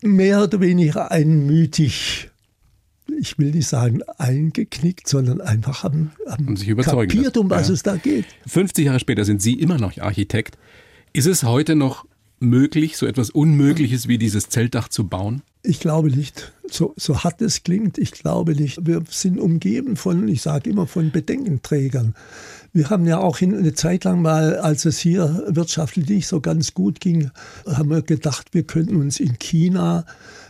mehr 0.02 0.44
oder 0.44 0.60
weniger 0.60 1.12
einmütig 1.12 2.30
ich 3.20 3.38
will 3.38 3.52
nicht 3.52 3.68
sagen 3.68 4.02
eingeknickt, 4.18 5.08
sondern 5.08 5.42
einfach 5.42 5.84
haben, 5.84 6.12
haben 6.28 6.56
sich 6.56 6.68
überzeugt, 6.68 7.12
kapiert, 7.12 7.38
um 7.38 7.50
was 7.50 7.68
ja. 7.68 7.74
es 7.74 7.84
da 7.84 7.96
geht. 7.98 8.26
50 8.48 8.86
Jahre 8.86 9.00
später 9.00 9.26
sind 9.26 9.42
Sie 9.42 9.54
immer 9.54 9.78
noch 9.78 9.98
Architekt. 9.98 10.58
Ist 11.14 11.28
es 11.28 11.44
heute 11.44 11.76
noch 11.76 12.06
möglich, 12.40 12.98
so 12.98 13.06
etwas 13.06 13.30
Unmögliches 13.30 14.08
wie 14.08 14.18
dieses 14.18 14.50
Zeltdach 14.50 14.88
zu 14.88 15.08
bauen? 15.08 15.42
Ich 15.64 15.80
glaube 15.80 16.10
nicht. 16.10 16.52
So, 16.70 16.94
so 16.98 17.24
hart 17.24 17.42
es 17.42 17.64
klingt, 17.64 17.98
ich 17.98 18.12
glaube 18.12 18.54
nicht. 18.54 18.86
Wir 18.86 19.04
sind 19.10 19.40
umgeben 19.40 19.96
von, 19.96 20.28
ich 20.28 20.42
sage 20.42 20.70
immer, 20.70 20.88
von 20.88 21.12
Bedenkenträgern. 21.12 22.16
Wir 22.74 22.90
haben 22.90 23.06
ja 23.06 23.20
auch 23.20 23.40
eine 23.40 23.74
Zeit 23.74 24.04
lang 24.04 24.22
mal, 24.22 24.58
als 24.58 24.86
es 24.86 24.98
hier 24.98 25.44
wirtschaftlich 25.48 26.10
nicht 26.10 26.28
so 26.28 26.42
ganz 26.42 26.74
gut 26.74 27.00
ging, 27.00 27.30
haben 27.68 27.92
wir 27.92 28.02
gedacht, 28.02 28.48
wir 28.54 28.64
könnten 28.64 28.96
uns 28.96 29.20
in 29.20 29.38
China 29.38 30.06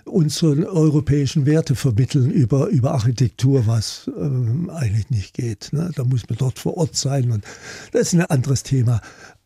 unsere 0.06 0.68
europäischen 0.68 1.46
Werte 1.46 1.76
vermitteln 1.76 2.32
über, 2.32 2.68
über 2.68 2.94
Architektur, 2.94 3.68
was 3.68 4.10
ähm, 4.18 4.70
eigentlich 4.70 5.10
nicht 5.10 5.34
geht. 5.34 5.70
Ne? 5.74 5.92
Da 5.96 6.04
muss 6.04 6.28
man 6.30 6.38
dort 6.38 6.60
vor 6.60 6.78
Ort 6.78 6.96
sein 6.96 7.32
und 7.32 7.44
das 7.92 8.02
ist 8.02 8.14
ein 8.14 8.22
anderes 8.22 8.64
Thema. 8.64 9.02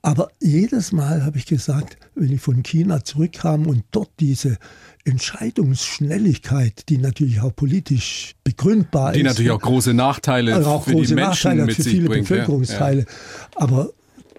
Aber 0.07 0.29
jedes 0.41 0.93
Mal 0.93 1.25
habe 1.25 1.37
ich 1.37 1.47
gesagt, 1.47 1.97
wenn 2.15 2.31
ich 2.31 2.39
von 2.39 2.63
China 2.63 3.03
zurückkam 3.03 3.67
und 3.67 3.83
dort 3.91 4.09
diese 4.21 4.57
Entscheidungsschnelligkeit, 5.03 6.87
die 6.87 6.97
natürlich 6.97 7.41
auch 7.41 7.53
politisch 7.53 8.33
begründbar 8.45 9.11
die 9.11 9.19
ist. 9.19 9.23
Die 9.23 9.27
natürlich 9.27 9.51
auch 9.51 9.59
große 9.59 9.93
Nachteile 9.93 10.65
auch 10.65 10.85
für 10.85 10.91
große 10.91 11.07
die 11.07 11.15
Menschen 11.15 11.29
Nachteile 11.29 11.65
mit 11.65 11.75
für 11.75 11.83
sich 11.83 11.91
viele 11.91 12.07
bringt. 12.07 12.29
Bevölkerungsteile. 12.29 13.01
Ja, 13.01 13.05
ja. 13.05 13.49
Aber 13.55 13.89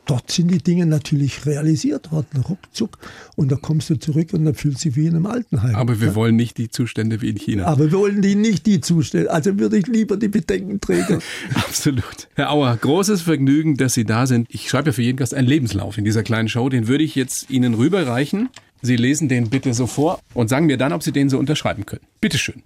dort 0.09 0.31
sind 0.31 0.51
die 0.51 0.59
Dinge 0.59 0.87
natürlich 0.87 1.47
realisiert 1.47 2.11
worden, 2.11 2.43
ruckzuck. 2.49 2.99
Und 3.37 3.53
da 3.53 3.57
kommst 3.57 3.91
du 3.91 3.97
zurück 3.97 4.33
und 4.33 4.45
dann 4.45 4.55
fühlst 4.55 4.85
du 4.85 4.89
dich 4.89 4.97
wie 4.97 5.07
in 5.07 5.15
einem 5.15 5.27
Altenheim. 5.27 5.75
Aber 5.75 6.01
wir 6.01 6.09
ja? 6.09 6.15
wollen 6.15 6.37
nicht 6.37 6.59
die 6.59 6.71
Zustände 6.71 7.21
wie 7.21 7.29
in 7.29 7.37
China. 7.37 7.67
Aber 7.67 7.91
wir 7.91 7.99
wollen 7.99 8.23
die 8.23 8.35
nicht 8.35 8.67
die 8.67 8.81
Zustände. 8.81 9.31
Also 9.31 9.59
würde 9.59 9.77
ich 9.77 9.87
lieber 9.87 10.17
die 10.17 10.29
Bedenkenträger. 10.29 11.19
Absolut. 11.55 12.29
Herr 12.35 12.51
Auer, 12.51 12.77
großes 12.77 13.23
Vergnügen, 13.23 13.77
dass 13.77 13.95
Sie 13.95 14.05
da 14.05 14.27
sind. 14.27 14.49
Ich 14.51 14.69
schreibe 14.69 14.89
ja 14.89 14.93
für 14.93 15.03
jeden 15.03 15.19
Gast 15.19 15.35
einen 15.35 15.47
Lebenslauf 15.47 15.99
in 15.99 16.05
dieser 16.05 16.23
kleinen 16.23 16.49
Show. 16.49 16.69
Den 16.69 16.89
würde 16.89 17.05
ich 17.05 17.15
jetzt 17.15 17.51
Ihnen 17.51 17.75
rüberreichen. 17.75 18.49
Sie 18.81 18.97
lesen 18.97 19.29
den 19.29 19.51
bitte 19.51 19.75
so 19.75 19.87
vor 19.87 20.21
und 20.35 20.49
sagen 20.49 20.67
mir 20.67 20.79
dann, 20.79 20.93
ob 20.93 21.03
Sie 21.03 21.13
den 21.13 21.29
so 21.29 21.39
unterschreiben 21.39 21.85
können. 21.85 22.03
Bitteschön. 22.21 22.63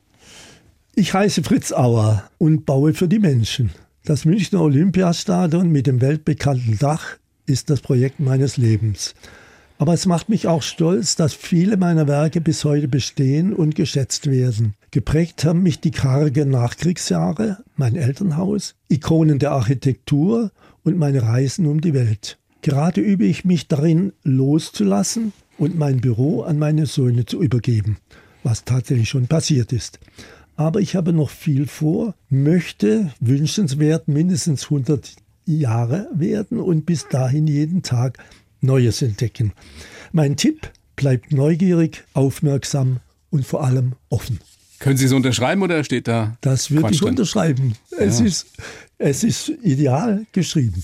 Ich 0.94 1.14
heiße 1.14 1.42
Fritz 1.42 1.72
Auer 1.72 2.24
und 2.38 2.66
baue 2.66 2.92
für 2.92 3.08
die 3.08 3.18
Menschen. 3.18 3.70
Das 4.04 4.24
Münchner 4.24 4.60
Olympiastadion 4.60 5.70
mit 5.70 5.86
dem 5.86 6.00
weltbekannten 6.00 6.78
Dach 6.78 7.16
ist 7.46 7.70
das 7.70 7.80
Projekt 7.80 8.20
meines 8.20 8.56
Lebens. 8.56 9.14
Aber 9.78 9.94
es 9.94 10.06
macht 10.06 10.28
mich 10.28 10.46
auch 10.46 10.62
stolz, 10.62 11.16
dass 11.16 11.34
viele 11.34 11.76
meiner 11.76 12.06
Werke 12.06 12.40
bis 12.40 12.64
heute 12.64 12.86
bestehen 12.86 13.52
und 13.52 13.74
geschätzt 13.74 14.30
werden. 14.30 14.74
Geprägt 14.92 15.44
haben 15.44 15.62
mich 15.62 15.80
die 15.80 15.90
kargen 15.90 16.50
Nachkriegsjahre, 16.50 17.64
mein 17.76 17.96
Elternhaus, 17.96 18.76
Ikonen 18.88 19.40
der 19.40 19.52
Architektur 19.52 20.52
und 20.84 20.98
meine 20.98 21.22
Reisen 21.22 21.66
um 21.66 21.80
die 21.80 21.94
Welt. 21.94 22.38
Gerade 22.60 23.00
übe 23.00 23.24
ich 23.24 23.44
mich 23.44 23.66
darin, 23.66 24.12
loszulassen 24.22 25.32
und 25.58 25.76
mein 25.76 26.00
Büro 26.00 26.42
an 26.42 26.60
meine 26.60 26.86
Söhne 26.86 27.26
zu 27.26 27.42
übergeben, 27.42 27.96
was 28.44 28.64
tatsächlich 28.64 29.08
schon 29.08 29.26
passiert 29.26 29.72
ist. 29.72 29.98
Aber 30.54 30.80
ich 30.80 30.94
habe 30.94 31.12
noch 31.12 31.30
viel 31.30 31.66
vor, 31.66 32.14
möchte 32.28 33.10
wünschenswert 33.18 34.06
mindestens 34.06 34.64
100 34.64 35.16
Jahre 35.44 36.08
werden 36.14 36.58
und 36.60 36.86
bis 36.86 37.08
dahin 37.08 37.46
jeden 37.46 37.82
Tag 37.82 38.18
Neues 38.60 39.02
entdecken. 39.02 39.52
Mein 40.12 40.36
Tipp, 40.36 40.70
bleibt 40.96 41.32
neugierig, 41.32 42.04
aufmerksam 42.14 43.00
und 43.30 43.44
vor 43.44 43.64
allem 43.64 43.94
offen. 44.08 44.38
Können 44.82 44.96
Sie 44.96 45.04
es 45.04 45.12
unterschreiben 45.12 45.62
oder 45.62 45.84
steht 45.84 46.08
da? 46.08 46.36
Das 46.40 46.72
würde 46.72 46.90
ich 46.90 47.04
unterschreiben. 47.04 47.74
Es, 47.96 48.18
ja. 48.18 48.26
ist, 48.26 48.46
es 48.98 49.22
ist 49.22 49.48
ideal 49.62 50.26
geschrieben. 50.32 50.82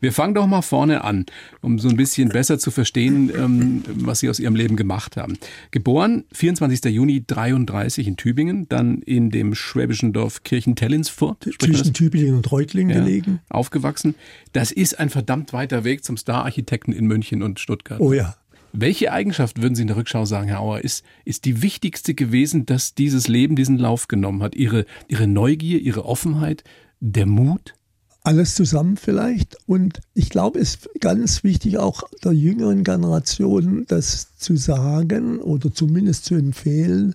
Wir 0.00 0.12
fangen 0.12 0.34
doch 0.34 0.46
mal 0.46 0.62
vorne 0.62 1.02
an, 1.02 1.26
um 1.60 1.80
so 1.80 1.88
ein 1.88 1.96
bisschen 1.96 2.28
besser 2.28 2.60
zu 2.60 2.70
verstehen, 2.70 3.32
ähm, 3.36 3.82
was 3.88 4.20
Sie 4.20 4.30
aus 4.30 4.38
Ihrem 4.38 4.54
Leben 4.54 4.76
gemacht 4.76 5.16
haben. 5.16 5.36
Geboren 5.72 6.22
24. 6.32 6.84
Juni 6.92 7.24
33 7.26 8.06
in 8.06 8.16
Tübingen, 8.16 8.68
dann 8.68 9.02
in 9.02 9.30
dem 9.30 9.56
schwäbischen 9.56 10.12
Dorf 10.12 10.44
Kirchentellensfurt. 10.44 11.48
Zwischen 11.58 11.92
Tübingen 11.92 12.36
und 12.36 12.52
Reutlingen 12.52 12.96
ja, 12.96 13.02
gelegen. 13.02 13.40
Aufgewachsen. 13.48 14.14
Das 14.52 14.70
ist 14.70 15.00
ein 15.00 15.10
verdammt 15.10 15.52
weiter 15.52 15.82
Weg 15.82 16.04
zum 16.04 16.16
Star-Architekten 16.16 16.92
in 16.92 17.06
München 17.06 17.42
und 17.42 17.58
Stuttgart. 17.58 17.98
Oh 17.98 18.12
ja. 18.12 18.36
Welche 18.76 19.12
Eigenschaft 19.12 19.62
würden 19.62 19.76
Sie 19.76 19.82
in 19.82 19.88
der 19.88 19.96
Rückschau 19.96 20.24
sagen, 20.24 20.48
Herr 20.48 20.58
Auer, 20.58 20.80
ist, 20.80 21.04
ist 21.24 21.44
die 21.44 21.62
wichtigste 21.62 22.12
gewesen, 22.12 22.66
dass 22.66 22.96
dieses 22.96 23.28
Leben 23.28 23.54
diesen 23.54 23.78
Lauf 23.78 24.08
genommen 24.08 24.42
hat? 24.42 24.56
Ihre, 24.56 24.84
Ihre 25.06 25.28
Neugier, 25.28 25.78
Ihre 25.80 26.04
Offenheit, 26.04 26.64
der 26.98 27.26
Mut? 27.26 27.74
Alles 28.24 28.56
zusammen 28.56 28.96
vielleicht. 28.96 29.56
Und 29.66 30.00
ich 30.12 30.28
glaube, 30.28 30.58
es 30.58 30.70
ist 30.74 30.88
ganz 31.00 31.44
wichtig, 31.44 31.78
auch 31.78 32.02
der 32.24 32.32
jüngeren 32.32 32.82
Generation 32.82 33.84
das 33.86 34.36
zu 34.38 34.56
sagen 34.56 35.38
oder 35.38 35.72
zumindest 35.72 36.24
zu 36.24 36.34
empfehlen, 36.34 37.14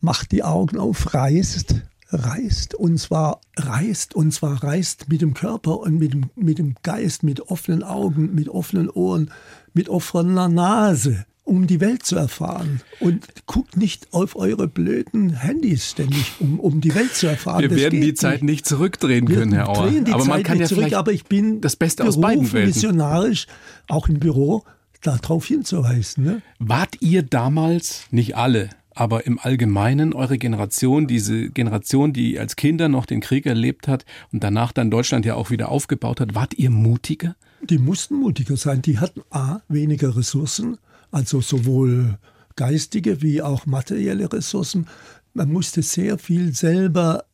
macht 0.00 0.32
die 0.32 0.42
Augen 0.42 0.78
auf, 0.78 1.12
reist, 1.12 1.82
reist 2.08 2.74
und 2.74 2.98
zwar 2.98 3.40
reist 3.56 4.14
und 4.14 4.32
zwar 4.32 4.62
reist 4.62 5.08
mit 5.08 5.20
dem 5.20 5.34
Körper 5.34 5.80
und 5.80 5.98
mit 5.98 6.14
dem, 6.14 6.30
mit 6.34 6.58
dem 6.58 6.76
Geist, 6.82 7.22
mit 7.22 7.40
offenen 7.40 7.82
Augen, 7.82 8.34
mit 8.34 8.48
offenen 8.48 8.88
Ohren, 8.88 9.30
mit 9.74 9.88
offener 9.88 10.48
Nase, 10.48 11.26
um 11.42 11.66
die 11.66 11.80
Welt 11.80 12.06
zu 12.06 12.16
erfahren. 12.16 12.80
Und 13.00 13.26
guckt 13.46 13.76
nicht 13.76 14.12
auf 14.12 14.36
eure 14.36 14.66
blöden 14.66 15.34
Handys 15.34 15.90
ständig, 15.90 16.32
um, 16.40 16.58
um 16.58 16.80
die 16.80 16.94
Welt 16.94 17.14
zu 17.14 17.26
erfahren. 17.26 17.60
Wir 17.60 17.68
das 17.68 17.78
werden 17.78 18.00
die 18.00 18.14
Zeit 18.14 18.42
nicht, 18.42 18.50
nicht 18.50 18.66
zurückdrehen 18.66 19.26
können, 19.26 19.52
Herr 19.52 19.68
Auer. 19.68 19.88
Drehen 19.88 20.04
die 20.04 20.12
aber 20.12 20.22
Zeit 20.22 20.28
man 20.30 20.42
kann 20.42 20.58
nicht 20.58 20.70
ja 20.70 20.76
zurück, 20.76 20.92
aber 20.94 21.12
ich 21.12 21.24
bin 21.26 21.60
das 21.60 21.76
Beste 21.76 22.04
aus 22.04 22.18
beiden 22.18 22.50
Welten. 22.52 22.70
missionarisch, 22.70 23.46
auch 23.88 24.08
im 24.08 24.18
Büro, 24.18 24.64
darauf 25.02 25.46
hinzuweisen. 25.46 26.24
Ne? 26.24 26.42
Wart 26.58 26.96
ihr 27.00 27.22
damals, 27.22 28.06
nicht 28.10 28.36
alle, 28.36 28.70
aber 28.94 29.26
im 29.26 29.38
Allgemeinen 29.38 30.14
eure 30.14 30.38
Generation, 30.38 31.06
diese 31.06 31.50
Generation, 31.50 32.12
die 32.12 32.38
als 32.38 32.56
Kinder 32.56 32.88
noch 32.88 33.06
den 33.06 33.20
Krieg 33.20 33.44
erlebt 33.44 33.88
hat 33.88 34.04
und 34.32 34.42
danach 34.42 34.72
dann 34.72 34.90
Deutschland 34.90 35.26
ja 35.26 35.34
auch 35.34 35.50
wieder 35.50 35.68
aufgebaut 35.68 36.20
hat, 36.20 36.34
wart 36.34 36.54
ihr 36.54 36.70
mutiger? 36.70 37.34
Die 37.70 37.78
mussten 37.78 38.16
mutiger 38.16 38.56
sein. 38.56 38.82
Die 38.82 38.98
hatten 38.98 39.22
A, 39.30 39.60
weniger 39.68 40.16
Ressourcen, 40.16 40.78
also 41.10 41.40
sowohl 41.40 42.18
geistige 42.56 43.22
wie 43.22 43.42
auch 43.42 43.66
materielle 43.66 44.32
Ressourcen. 44.32 44.86
Man 45.32 45.52
musste 45.52 45.82
sehr 45.82 46.18
viel 46.18 46.54
selber 46.54 47.24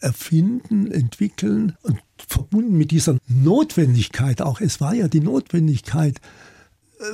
erfinden, 0.00 0.90
entwickeln 0.90 1.76
und 1.82 1.98
verbunden 2.16 2.76
mit 2.76 2.90
dieser 2.90 3.18
Notwendigkeit 3.28 4.40
auch. 4.42 4.60
Es 4.60 4.80
war 4.80 4.94
ja 4.94 5.08
die 5.08 5.20
Notwendigkeit, 5.20 6.20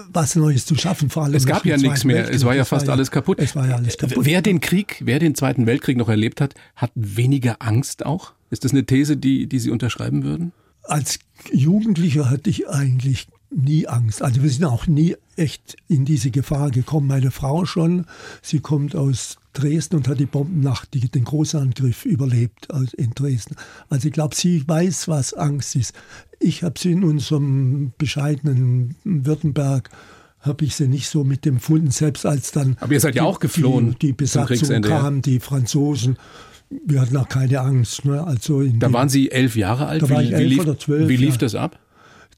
was 0.09 0.37
Neues 0.37 0.67
zu 0.67 0.75
schaffen, 0.75 1.11
vor 1.11 1.25
allem. 1.25 1.35
Es 1.35 1.47
gab 1.47 1.65
ja 1.65 1.77
nichts 1.77 2.05
mehr, 2.05 2.29
es 2.29 2.45
war 2.45 2.55
ja 2.55 2.65
fast 2.65 2.87
war 2.87 2.95
alles 2.95 3.11
kaputt. 3.11 3.39
Es 3.39 3.55
war 3.55 3.69
ja 3.69 3.77
alles 3.77 3.97
kaputt. 3.97 4.25
Wer 4.25 4.43
den 4.43 4.61
Krieg, 4.61 5.01
wer 5.05 5.19
den 5.19 5.35
Zweiten 5.35 5.67
Weltkrieg 5.67 5.97
noch 5.97 6.09
erlebt 6.09 6.41
hat, 6.41 6.55
hat 6.75 6.91
weniger 6.95 7.57
Angst 7.61 8.05
auch? 8.05 8.33
Ist 8.51 8.65
das 8.65 8.73
eine 8.73 8.85
These, 8.85 9.17
die, 9.17 9.49
die 9.49 9.59
Sie 9.59 9.71
unterschreiben 9.71 10.23
würden? 10.25 10.53
Als 10.87 11.19
Jugendlicher 11.53 12.31
hatte 12.31 12.51
ich 12.51 12.69
eigentlich 12.69 13.29
nie 13.51 13.87
Angst. 13.87 14.23
Also 14.23 14.43
wir 14.43 14.51
sind 14.51 14.65
auch 14.65 14.87
nie 14.87 15.17
echt 15.37 15.77
in 15.89 16.05
diese 16.05 16.31
Gefahr 16.31 16.71
gekommen. 16.71 17.07
Meine 17.07 17.31
Frau 17.31 17.65
schon, 17.65 18.07
sie 18.43 18.61
kommt 18.61 18.97
aus 18.97 19.39
Dresden 19.53 19.97
und 19.97 20.09
hat 20.09 20.21
die 20.21 20.27
Bombennacht, 20.27 20.93
die, 20.95 21.09
den 21.09 21.25
Großangriff 21.25 22.05
überlebt 22.05 22.69
in 22.97 23.13
Dresden. 23.13 23.57
Also 23.89 24.09
ich 24.09 24.15
glaube, 24.15 24.35
sie 24.35 24.67
weiß, 24.67 25.09
was 25.09 25.33
Angst 25.35 25.77
ist. 25.77 25.95
Ich 26.41 26.63
habe 26.63 26.79
sie 26.79 26.93
in 26.93 27.05
unserem 27.05 27.93
bescheidenen 27.97 28.97
Württemberg 29.05 29.91
habe 30.41 30.65
ich 30.65 30.77
sie 30.77 30.87
nicht 30.87 31.09
so 31.09 31.25
mit 31.25 31.45
dem 31.45 31.59
Funden, 31.59 31.91
selbst 31.91 32.25
als 32.25 32.53
dann. 32.53 32.77
Aber 32.81 32.93
ihr 32.93 33.01
seid 33.01 33.17
ja 33.17 33.25
auch 33.25 33.41
geflohen. 33.41 33.97
Die, 34.01 34.09
die 34.09 34.13
Besatzung 34.13 34.83
kam, 34.83 35.23
die 35.23 35.41
Franzosen. 35.41 36.19
Wir 36.69 37.01
hatten 37.01 37.17
auch 37.17 37.29
keine 37.29 37.61
Angst. 37.61 38.05
Ne? 38.05 38.23
Also 38.23 38.63
da 38.65 38.93
waren 38.93 39.09
Sie 39.09 39.31
elf 39.31 39.57
Jahre 39.57 39.87
alt? 39.87 40.03
Da 40.03 40.09
wie, 40.09 40.15
war 40.15 40.23
ich 40.23 40.33
elf 40.33 40.49
lief, 40.49 40.61
oder 40.61 40.79
zwölf. 40.79 41.09
Wie 41.09 41.17
lief 41.17 41.35
ja. 41.35 41.39
das 41.39 41.55
ab? 41.55 41.79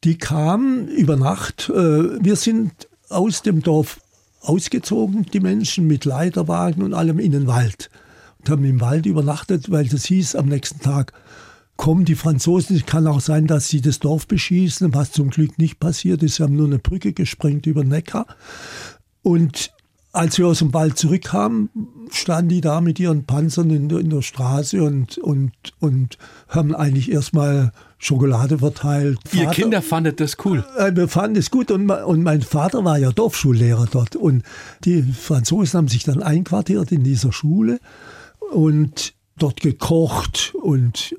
Die 0.05 0.19
kamen 0.19 0.89
über 0.89 1.17
Nacht. 1.17 1.71
Äh, 1.71 2.23
wir 2.23 2.37
sind 2.37 2.89
aus 3.09 3.43
dem 3.43 3.63
Dorf 3.63 4.01
ausgezogen, 4.41 5.27
die 5.33 5.41
Menschen 5.41 5.87
mit 5.87 6.05
Leiterwagen 6.05 6.83
und 6.83 6.95
allem 6.95 7.19
in 7.19 7.33
den 7.33 7.47
Wald. 7.47 7.91
Und 8.39 8.51
haben 8.51 8.65
im 8.65 8.81
Wald 8.81 9.07
übernachtet, 9.07 9.71
weil 9.71 9.89
das 9.89 10.05
hieß 10.05 10.37
am 10.37 10.47
nächsten 10.47 10.81
Tag, 10.81 11.13
kommen 11.77 12.05
die 12.05 12.15
Franzosen. 12.15 12.77
Es 12.77 12.87
kann 12.87 13.07
auch 13.07 13.21
sein, 13.21 13.47
dass 13.47 13.69
sie 13.69 13.81
das 13.81 13.99
Dorf 13.99 14.27
beschießen, 14.27 14.95
was 14.95 15.13
zum 15.13 15.31
Glück 15.31 15.59
nicht 15.59 15.81
passiert 15.81 16.23
ist. 16.23 16.37
Sie 16.37 16.43
haben 16.43 16.57
nur 16.57 16.67
eine 16.67 16.79
Brücke 16.79 17.13
gesprengt 17.13 17.67
über 17.67 17.83
den 17.83 17.91
Neckar. 17.91 18.27
Und 19.23 19.73
als 20.13 20.39
wir 20.39 20.47
aus 20.47 20.61
dem 20.61 20.73
Wald 20.73 20.99
zurückkamen, 20.99 21.71
standen 22.11 22.49
die 22.49 22.61
da 22.61 22.81
mit 22.81 22.99
ihren 22.99 23.25
Panzern 23.25 23.71
in 23.71 23.89
der, 23.89 23.99
in 23.99 24.11
der 24.11 24.23
Straße 24.23 24.83
und, 24.83 25.19
und, 25.19 25.53
und 25.81 26.19
haben 26.49 26.75
eigentlich 26.75 27.13
erstmal 27.13 27.73
Schokolade 27.99 28.59
verteilt. 28.59 29.19
Ihr 29.33 29.45
Vater, 29.45 29.55
Kinder 29.55 29.83
fandet 29.83 30.21
das 30.21 30.37
cool? 30.45 30.65
Äh, 30.79 30.95
wir 30.95 31.09
fanden 31.09 31.37
es 31.37 31.51
gut 31.51 31.71
und, 31.71 31.91
und 31.91 32.23
mein 32.23 32.43
Vater 32.43 32.85
war 32.85 32.99
ja 32.99 33.11
Dorfschullehrer 33.11 33.87
dort. 33.91 34.17
Und 34.17 34.45
die 34.85 35.03
Franzosen 35.03 35.79
haben 35.79 35.89
sich 35.89 36.05
dann 36.05 36.23
einquartiert 36.23 36.93
in 36.93 37.03
dieser 37.03 37.33
Schule 37.33 37.81
und 38.53 39.15
dort 39.37 39.61
gekocht 39.61 40.55
und 40.61 41.15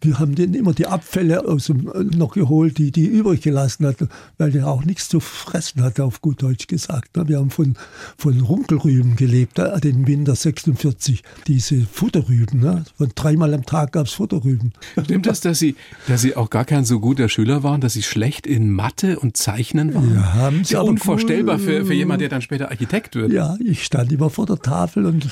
wir 0.00 0.18
haben 0.18 0.34
denen 0.34 0.54
immer 0.54 0.72
die 0.72 0.86
Abfälle 0.86 1.44
aus 1.44 1.66
dem, 1.66 1.88
äh, 1.88 2.04
noch 2.16 2.34
geholt, 2.34 2.78
die 2.78 2.92
die 2.92 3.06
übrig 3.06 3.40
gelassen 3.42 3.86
hatten, 3.86 4.08
weil 4.36 4.52
der 4.52 4.68
auch 4.68 4.84
nichts 4.84 5.08
zu 5.08 5.20
fressen 5.20 5.82
hatte, 5.82 6.04
auf 6.04 6.20
gut 6.20 6.42
Deutsch 6.42 6.68
gesagt. 6.68 7.16
Ne? 7.16 7.28
Wir 7.28 7.38
haben 7.38 7.50
von, 7.50 7.74
von 8.16 8.40
Runkelrüben 8.40 9.16
gelebt, 9.16 9.58
äh, 9.58 9.80
den 9.80 10.06
Winter 10.06 10.36
46, 10.36 11.22
diese 11.46 11.80
Futterrüben. 11.80 12.60
Ne? 12.60 12.84
Von 12.96 13.10
dreimal 13.14 13.54
am 13.54 13.66
Tag 13.66 13.92
gab 13.92 14.06
es 14.06 14.12
Futterrüben. 14.12 14.72
Stimmt 15.02 15.26
das, 15.26 15.40
dass 15.40 15.58
Sie, 15.58 15.74
dass 16.06 16.22
Sie 16.22 16.36
auch 16.36 16.50
gar 16.50 16.64
kein 16.64 16.84
so 16.84 17.00
guter 17.00 17.28
Schüler 17.28 17.62
waren, 17.62 17.80
dass 17.80 17.94
Sie 17.94 18.02
schlecht 18.02 18.46
in 18.46 18.70
Mathe 18.70 19.18
und 19.18 19.36
Zeichnen 19.36 19.94
waren? 19.94 20.14
Ja, 20.14 20.34
haben 20.34 20.64
Sie 20.64 20.74
ja 20.74 20.80
aber 20.80 20.90
unvorstellbar 20.90 21.58
für, 21.58 21.84
für 21.84 21.94
jemanden, 21.94 22.20
der 22.20 22.28
dann 22.28 22.42
später 22.42 22.70
Architekt 22.70 23.16
wird. 23.16 23.32
Ja, 23.32 23.56
ich 23.64 23.84
stand 23.84 24.12
immer 24.12 24.30
vor 24.30 24.46
der 24.46 24.58
Tafel 24.58 25.06
und 25.06 25.26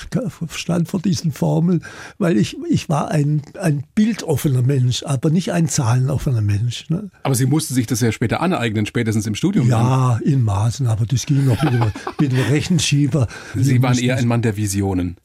stand 0.50 0.88
vor 0.88 1.00
diesen 1.00 1.30
Formeln, 1.30 1.85
weil 2.18 2.37
ich, 2.37 2.56
ich 2.68 2.88
war 2.88 3.11
ein, 3.11 3.42
ein 3.61 3.85
bildoffener 3.94 4.55
Mensch, 4.62 5.02
aber 5.04 5.30
nicht 5.30 5.52
ein 5.52 5.68
zahlenoffener 5.68 6.40
Mensch. 6.40 6.88
Ne? 6.90 7.10
Aber 7.22 7.34
Sie 7.34 7.46
mussten 7.46 7.75
sich 7.75 7.86
das 7.86 8.00
ja 8.00 8.12
später 8.12 8.40
aneignen, 8.40 8.86
spätestens 8.86 9.26
im 9.26 9.34
Studium. 9.34 9.68
Ja, 9.68 10.18
in 10.25 10.42
Maßen, 10.42 10.86
aber 10.86 11.06
das 11.06 11.26
ging 11.26 11.44
noch 11.46 11.62
mit 11.62 11.72
dem, 11.72 11.92
mit 12.20 12.32
dem 12.32 12.40
Rechenschieber. 12.40 13.28
Sie 13.54 13.75
Wir 13.75 13.82
waren 13.82 13.98
eher 13.98 14.16
ein 14.16 14.26
Mann 14.26 14.42
der 14.42 14.56
Visionen, 14.56 15.16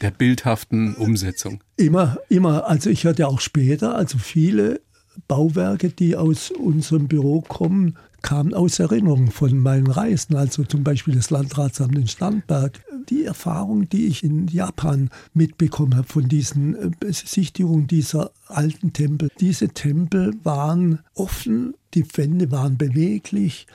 der 0.00 0.10
bildhaften 0.10 0.94
Umsetzung. 0.94 1.60
Immer, 1.76 2.16
immer. 2.28 2.66
Also 2.66 2.90
ich 2.90 3.06
hatte 3.06 3.28
auch 3.28 3.40
später, 3.40 3.94
also 3.94 4.18
viele 4.18 4.80
Bauwerke, 5.28 5.90
die 5.90 6.16
aus 6.16 6.50
unserem 6.50 7.08
Büro 7.08 7.40
kommen, 7.40 7.96
kamen 8.24 8.54
aus 8.54 8.78
Erinnerungen 8.78 9.30
von 9.30 9.58
meinen 9.58 9.86
Reisen. 9.86 10.34
Also 10.34 10.64
zum 10.64 10.82
Beispiel 10.82 11.14
das 11.14 11.30
Landratsamt 11.30 11.96
in 11.96 12.08
Starnberg. 12.08 12.80
Die 13.10 13.24
Erfahrung, 13.24 13.86
die 13.90 14.06
ich 14.06 14.24
in 14.24 14.48
Japan 14.48 15.10
mitbekommen 15.34 15.94
habe 15.94 16.08
von 16.08 16.26
diesen 16.26 16.74
äh, 16.74 16.90
Besichtigungen 16.98 17.86
dieser 17.86 18.30
alten 18.46 18.94
Tempel. 18.94 19.30
Diese 19.40 19.68
Tempel 19.68 20.34
waren 20.42 21.00
offen, 21.14 21.74
die 21.92 22.04
Wände 22.16 22.50
waren 22.50 22.78
beweglich, 22.78 23.66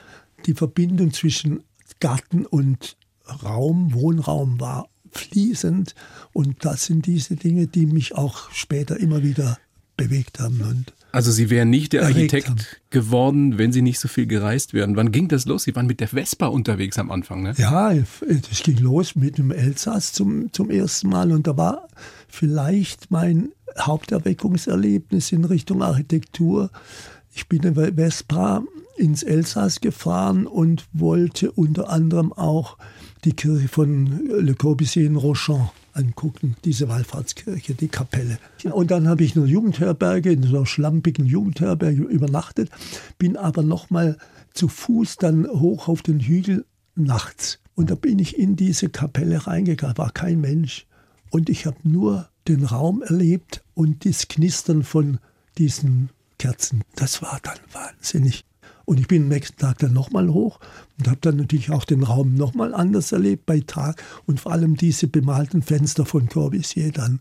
die 0.46 0.54
Verbindung 0.54 1.12
zwischen 1.12 1.62
Garten 2.00 2.44
und 2.44 2.96
Raum, 3.44 3.94
Wohnraum 3.94 4.58
war 4.60 4.88
fließend. 5.12 5.94
Und 6.32 6.64
das 6.64 6.86
sind 6.86 7.06
diese 7.06 7.36
Dinge, 7.36 7.68
die 7.68 7.86
mich 7.86 8.16
auch 8.16 8.50
später 8.50 8.98
immer 8.98 9.22
wieder 9.22 9.58
bewegt 9.96 10.40
haben. 10.40 10.60
Und 10.62 10.92
Also 11.12 11.30
Sie 11.32 11.50
wären 11.50 11.70
nicht 11.70 11.92
der 11.92 12.04
Architekt 12.04 12.80
geworden, 12.90 13.58
wenn 13.58 13.72
Sie 13.72 13.82
nicht 13.82 13.98
so 13.98 14.08
viel 14.08 14.26
gereist 14.26 14.74
wären. 14.74 14.96
Wann 14.96 15.12
ging 15.12 15.28
das 15.28 15.44
los? 15.46 15.64
Sie 15.64 15.74
waren 15.74 15.86
mit 15.86 16.00
der 16.00 16.08
Vespa 16.08 16.46
unterwegs 16.46 16.98
am 16.98 17.10
Anfang, 17.10 17.42
ne? 17.42 17.54
ja, 17.56 17.92
das 17.94 18.62
ging 18.62 18.78
los 18.78 19.16
mit 19.16 19.38
dem 19.38 19.50
Elsass 19.50 20.12
zum, 20.12 20.52
zum 20.52 20.70
ersten 20.70 21.08
Mal. 21.08 21.32
Und 21.32 21.46
da 21.46 21.56
war 21.56 21.88
vielleicht 22.28 23.10
mein 23.10 23.50
Haupterweckungserlebnis 23.78 25.32
in 25.32 25.44
Richtung 25.44 25.82
Architektur. 25.82 26.70
Ich 27.34 27.48
bin 27.48 27.62
in 27.62 27.74
der 27.74 27.94
Vespa 27.94 28.62
ins 28.96 29.22
Elsass 29.22 29.80
gefahren 29.80 30.46
und 30.46 30.84
wollte 30.92 31.50
unter 31.52 31.88
anderem 31.88 32.32
auch 32.32 32.76
die 33.24 33.32
Kirche 33.32 33.68
von 33.68 34.26
Le 34.26 34.54
Corbusier 34.54 35.06
in 35.06 35.16
Rochon 35.16 35.70
angucken, 35.92 36.56
diese 36.64 36.88
Wallfahrtskirche, 36.88 37.74
die 37.74 37.88
Kapelle. 37.88 38.38
Und 38.64 38.90
dann 38.90 39.08
habe 39.08 39.24
ich 39.24 39.34
in 39.34 39.42
einer 39.42 39.50
Jugendherberge, 39.50 40.32
in 40.32 40.42
so 40.42 40.56
einer 40.56 40.66
schlampigen 40.66 41.26
Jugendherberge 41.26 42.02
übernachtet, 42.02 42.70
bin 43.18 43.36
aber 43.36 43.62
nochmal 43.62 44.16
zu 44.54 44.68
Fuß 44.68 45.16
dann 45.16 45.46
hoch 45.46 45.88
auf 45.88 46.02
den 46.02 46.20
Hügel 46.20 46.64
nachts. 46.94 47.58
Und 47.74 47.90
da 47.90 47.94
bin 47.94 48.18
ich 48.18 48.38
in 48.38 48.56
diese 48.56 48.88
Kapelle 48.88 49.46
reingegangen, 49.46 49.98
war 49.98 50.10
kein 50.10 50.40
Mensch. 50.40 50.86
Und 51.30 51.48
ich 51.48 51.66
habe 51.66 51.78
nur 51.84 52.28
den 52.48 52.64
Raum 52.64 53.02
erlebt 53.02 53.62
und 53.74 54.04
das 54.04 54.28
Knistern 54.28 54.82
von 54.82 55.18
diesen 55.58 56.10
Kerzen. 56.38 56.82
Das 56.96 57.22
war 57.22 57.38
dann 57.42 57.58
wahnsinnig. 57.72 58.44
Und 58.90 58.98
ich 58.98 59.06
bin 59.06 59.22
am 59.22 59.28
nächsten 59.28 59.56
Tag 59.56 59.78
dann 59.78 59.92
nochmal 59.92 60.30
hoch 60.30 60.58
und 60.98 61.06
habe 61.06 61.18
dann 61.20 61.36
natürlich 61.36 61.70
auch 61.70 61.84
den 61.84 62.02
Raum 62.02 62.34
nochmal 62.34 62.74
anders 62.74 63.12
erlebt 63.12 63.46
bei 63.46 63.60
Tag 63.60 64.02
und 64.26 64.40
vor 64.40 64.50
allem 64.50 64.76
diese 64.76 65.06
bemalten 65.06 65.62
Fenster 65.62 66.04
von 66.04 66.28
Corbusier 66.28 66.90
dann, 66.90 67.20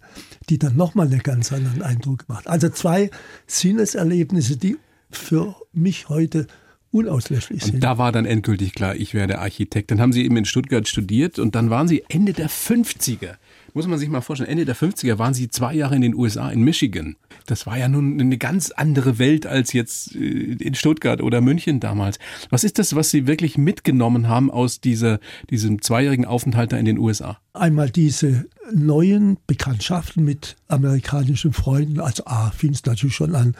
die 0.50 0.58
dann 0.58 0.76
nochmal 0.76 1.06
einen 1.06 1.22
ganz 1.22 1.54
anderen 1.54 1.84
Eindruck 1.84 2.26
gemacht. 2.26 2.48
Also 2.48 2.70
zwei 2.70 3.12
Sinneserlebnisse, 3.46 4.58
die 4.58 4.78
für 5.12 5.56
mich 5.72 6.10
heute 6.10 6.48
unauslöschlich 6.90 7.62
Und 7.62 7.72
sind. 7.74 7.84
da 7.84 8.00
war 8.00 8.12
dann 8.12 8.26
endgültig 8.26 8.74
klar, 8.74 8.96
ich 8.96 9.14
werde 9.14 9.38
Architekt. 9.38 9.92
Dann 9.92 10.02
haben 10.02 10.12
Sie 10.12 10.26
eben 10.26 10.38
in 10.38 10.46
Stuttgart 10.46 10.88
studiert 10.88 11.38
und 11.38 11.54
dann 11.54 11.70
waren 11.70 11.88
Sie 11.88 12.04
Ende 12.10 12.34
der 12.34 12.50
50er. 12.50 13.36
Muss 13.74 13.88
man 13.88 14.00
sich 14.00 14.10
mal 14.10 14.22
vorstellen, 14.22 14.50
Ende 14.50 14.66
der 14.66 14.76
50er 14.76 15.18
waren 15.18 15.34
Sie 15.34 15.50
zwei 15.50 15.74
Jahre 15.74 15.96
in 15.96 16.02
den 16.02 16.16
USA, 16.16 16.50
in 16.50 16.62
Michigan. 16.64 17.16
Das 17.46 17.66
war 17.66 17.78
ja 17.78 17.88
nun 17.88 18.20
eine 18.20 18.38
ganz 18.38 18.72
andere 18.72 19.20
Welt 19.20 19.46
als 19.46 19.74
jetzt 19.74 20.16
äh, 20.16 20.20
in 20.20 20.76
Stuttgart 20.76 21.22
oder 21.22 21.42
München 21.42 21.80
damals. 21.80 22.20
Was 22.50 22.64
ist 22.64 22.80
das, 22.80 22.96
was 22.96 23.12
Sie 23.12 23.28
wirklich 23.28 23.58
mitgenommen 23.58 24.28
haben 24.28 24.52
aus 24.52 24.82
dieser, 24.82 25.20
diesem 25.50 25.82
zweijährigen 25.82 26.26
Aufenthalt 26.26 26.72
da 26.72 26.78
in 26.78 26.86
den 26.86 27.00
USA? 27.00 27.40
Einmal 27.54 27.90
diese 27.90 28.46
neuen 28.72 29.38
Bekanntschaften 29.48 30.24
mit 30.24 30.56
amerikanischen 30.68 31.54
Freunden. 31.54 32.00
Also 32.00 32.24
A, 32.26 32.52
fing 32.52 32.72
es 32.72 32.86
natürlich 32.86 33.16
schon 33.16 33.36
an 33.36 33.56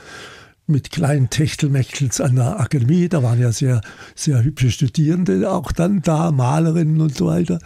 mit 0.70 0.92
kleinen 0.92 1.30
Techtelmechtels 1.30 2.22
an 2.22 2.36
der 2.36 2.60
Akademie. 2.60 3.10
Da 3.10 3.24
waren 3.24 3.40
ja 3.40 3.52
sehr, 3.52 3.82
sehr 4.16 4.44
hübsche 4.44 4.72
Studierende 4.72 5.52
auch 5.52 5.72
dann 5.72 6.02
da, 6.02 6.32
Malerinnen 6.32 7.02
und 7.02 7.16
so 7.16 7.26
weiter. 7.26 7.60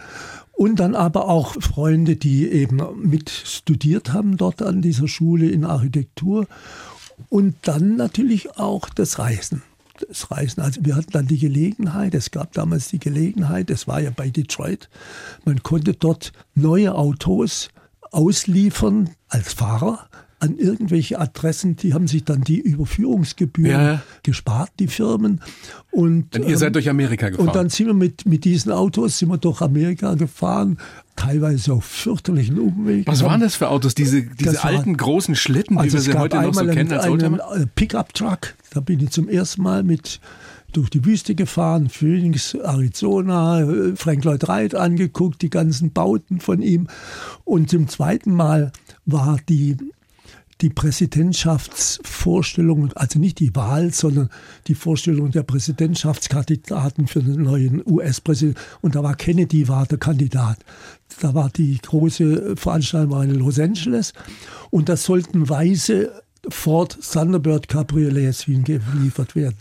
Und 0.56 0.76
dann 0.80 0.94
aber 0.94 1.28
auch 1.28 1.60
Freunde, 1.60 2.16
die 2.16 2.48
eben 2.48 2.80
mit 3.02 3.30
studiert 3.30 4.12
haben 4.12 4.36
dort 4.36 4.62
an 4.62 4.82
dieser 4.82 5.08
Schule 5.08 5.48
in 5.48 5.64
Architektur. 5.64 6.46
Und 7.28 7.56
dann 7.62 7.96
natürlich 7.96 8.56
auch 8.56 8.88
das 8.88 9.18
Reisen. 9.18 9.62
Das 10.08 10.30
Reisen. 10.30 10.60
Also 10.60 10.84
wir 10.84 10.96
hatten 10.96 11.12
dann 11.12 11.28
die 11.28 11.38
Gelegenheit, 11.38 12.14
es 12.14 12.32
gab 12.32 12.52
damals 12.52 12.88
die 12.88 12.98
Gelegenheit, 12.98 13.70
es 13.70 13.86
war 13.86 14.00
ja 14.00 14.10
bei 14.10 14.28
Detroit, 14.28 14.88
man 15.44 15.62
konnte 15.62 15.94
dort 15.94 16.32
neue 16.56 16.94
Autos 16.94 17.68
ausliefern 18.10 19.10
als 19.28 19.52
Fahrer 19.52 20.08
an 20.44 20.56
irgendwelche 20.58 21.18
Adressen, 21.18 21.76
die 21.76 21.94
haben 21.94 22.06
sich 22.06 22.24
dann 22.24 22.42
die 22.42 22.60
Überführungsgebühren 22.60 23.70
Ja, 23.80 24.02
gespart, 24.22 24.70
die 24.78 24.88
Firmen. 24.88 25.40
Und, 25.90 26.34
Denn 26.34 26.42
ihr 26.44 26.58
seid 26.58 26.68
ähm, 26.68 26.72
durch 26.74 26.88
Amerika 26.90 27.28
gefahren. 27.30 27.48
und 27.48 27.56
dann 27.56 27.68
sind 27.70 27.86
wir 27.86 27.94
mit, 27.94 28.26
mit 28.26 28.44
diesen 28.44 28.72
Autos 28.72 29.18
sind 29.18 29.28
wir 29.28 29.38
durch 29.38 29.60
Amerika 29.60 30.14
gefahren, 30.14 30.78
teilweise 31.16 31.72
auf 31.72 31.84
fürchterlichen 31.84 32.58
Umwegen. 32.58 33.06
was 33.06 33.22
waren 33.22 33.40
das 33.40 33.54
für 33.54 33.68
Autos? 33.68 33.94
Diese, 33.94 34.22
diese 34.22 34.54
war- 34.56 34.64
alten 34.66 34.96
großen 34.96 35.34
Schlitten, 35.36 35.78
Also 35.78 35.94
wir 35.94 36.00
sie 36.00 36.14
heute 36.18 36.40
noch 36.42 36.54
so 36.54 36.66
kennen 36.66 36.92
als 36.92 37.04
einen, 37.04 37.40
einen 37.40 37.70
Pickup-Truck. 37.74 38.54
Da 38.72 38.80
bin 38.80 39.00
ich 39.00 39.10
zum 39.10 39.28
ersten 39.28 39.62
Mal 39.62 39.82
mit 39.82 40.20
durch 40.72 40.90
die 40.90 41.04
Wüste 41.04 41.36
gefahren, 41.36 41.88
Phoenix, 41.88 42.54
Arizona, 42.54 43.60
äh, 43.60 43.94
Frank 43.94 44.24
Lloyd 44.24 44.48
Wright 44.48 44.74
angeguckt, 44.74 45.40
die 45.42 45.50
ganzen 45.50 45.92
Bauten 45.92 46.40
von 46.40 46.60
ihm. 46.62 46.88
Und 47.44 47.70
zum 47.70 47.86
zweiten 47.86 48.34
Mal 48.34 48.72
war 49.06 49.38
die, 49.48 49.76
die 50.64 50.70
Präsidentschaftsvorstellungen, 50.70 52.92
also 52.94 53.18
nicht 53.18 53.38
die 53.38 53.54
Wahl, 53.54 53.92
sondern 53.92 54.30
die 54.66 54.74
Vorstellung 54.74 55.30
der 55.30 55.42
Präsidentschaftskandidaten 55.42 57.06
für 57.06 57.22
den 57.22 57.42
neuen 57.42 57.82
US-Präsidenten. 57.86 58.58
Und 58.80 58.94
da 58.94 59.02
war 59.02 59.14
Kennedy 59.14 59.68
war 59.68 59.84
der 59.84 59.98
Kandidat. 59.98 60.56
Da 61.20 61.34
war 61.34 61.50
die 61.50 61.78
große 61.82 62.56
Veranstaltung 62.56 63.24
in 63.24 63.34
Los 63.34 63.60
Angeles 63.60 64.14
und 64.70 64.88
da 64.88 64.96
sollten 64.96 65.50
weiße 65.50 66.10
Ford 66.48 66.98
Thunderbird 67.12 67.68
Cabriolets 67.68 68.44
hingeliefert 68.44 69.36
werden 69.36 69.58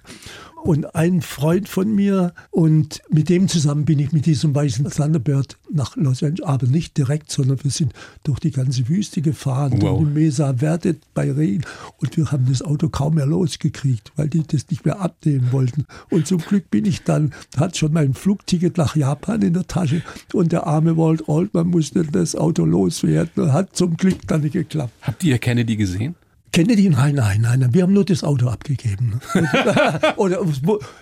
und 0.63 0.95
ein 0.95 1.21
Freund 1.21 1.67
von 1.67 1.93
mir 1.93 2.33
und 2.49 3.01
mit 3.09 3.29
dem 3.29 3.47
zusammen 3.47 3.85
bin 3.85 3.99
ich 3.99 4.11
mit 4.13 4.25
diesem 4.25 4.55
weißen 4.55 4.89
Thunderbird 4.89 5.57
nach 5.71 5.95
Los 5.97 6.23
Angeles, 6.23 6.47
aber 6.47 6.67
nicht 6.67 6.97
direkt, 6.97 7.31
sondern 7.31 7.61
wir 7.63 7.71
sind 7.71 7.93
durch 8.23 8.39
die 8.39 8.51
ganze 8.51 8.87
Wüste 8.87 9.21
gefahren, 9.21 9.73
wow. 9.73 9.99
durch 9.99 9.99
die 9.99 10.19
Mesa 10.19 10.53
Verde 10.55 10.95
bei 11.13 11.31
Regen 11.31 11.63
und 11.97 12.15
wir 12.15 12.31
haben 12.31 12.45
das 12.47 12.61
Auto 12.61 12.89
kaum 12.89 13.15
mehr 13.15 13.25
losgekriegt, 13.25 14.13
weil 14.15 14.29
die 14.29 14.43
das 14.47 14.69
nicht 14.69 14.85
mehr 14.85 15.01
abnehmen 15.01 15.51
wollten. 15.51 15.85
Und 16.09 16.27
zum 16.27 16.39
Glück 16.39 16.71
bin 16.71 16.85
ich 16.85 17.03
dann, 17.03 17.33
hat 17.57 17.77
schon 17.77 17.91
mein 17.91 18.13
Flugticket 18.13 18.77
nach 18.77 18.95
Japan 18.95 19.41
in 19.41 19.53
der 19.53 19.67
Tasche 19.67 20.01
und 20.33 20.51
der 20.51 20.65
arme 20.65 20.95
Walt 20.97 21.27
Altman 21.27 21.67
musste 21.67 22.03
das 22.03 22.35
Auto 22.35 22.63
loswerden. 22.63 23.51
Hat 23.51 23.75
zum 23.75 23.97
Glück 23.97 24.25
dann 24.27 24.41
nicht 24.41 24.53
geklappt. 24.53 24.93
Habt 25.01 25.23
ihr 25.23 25.37
Kennedy 25.39 25.75
gesehen? 25.75 26.15
Kennedy? 26.53 26.87
Nein, 26.87 27.15
nein, 27.15 27.41
nein, 27.41 27.73
wir 27.73 27.81
haben 27.81 27.93
nur 27.93 28.05
das 28.05 28.23
Auto 28.23 28.47
abgegeben. 28.47 29.19
Oder 30.17 30.39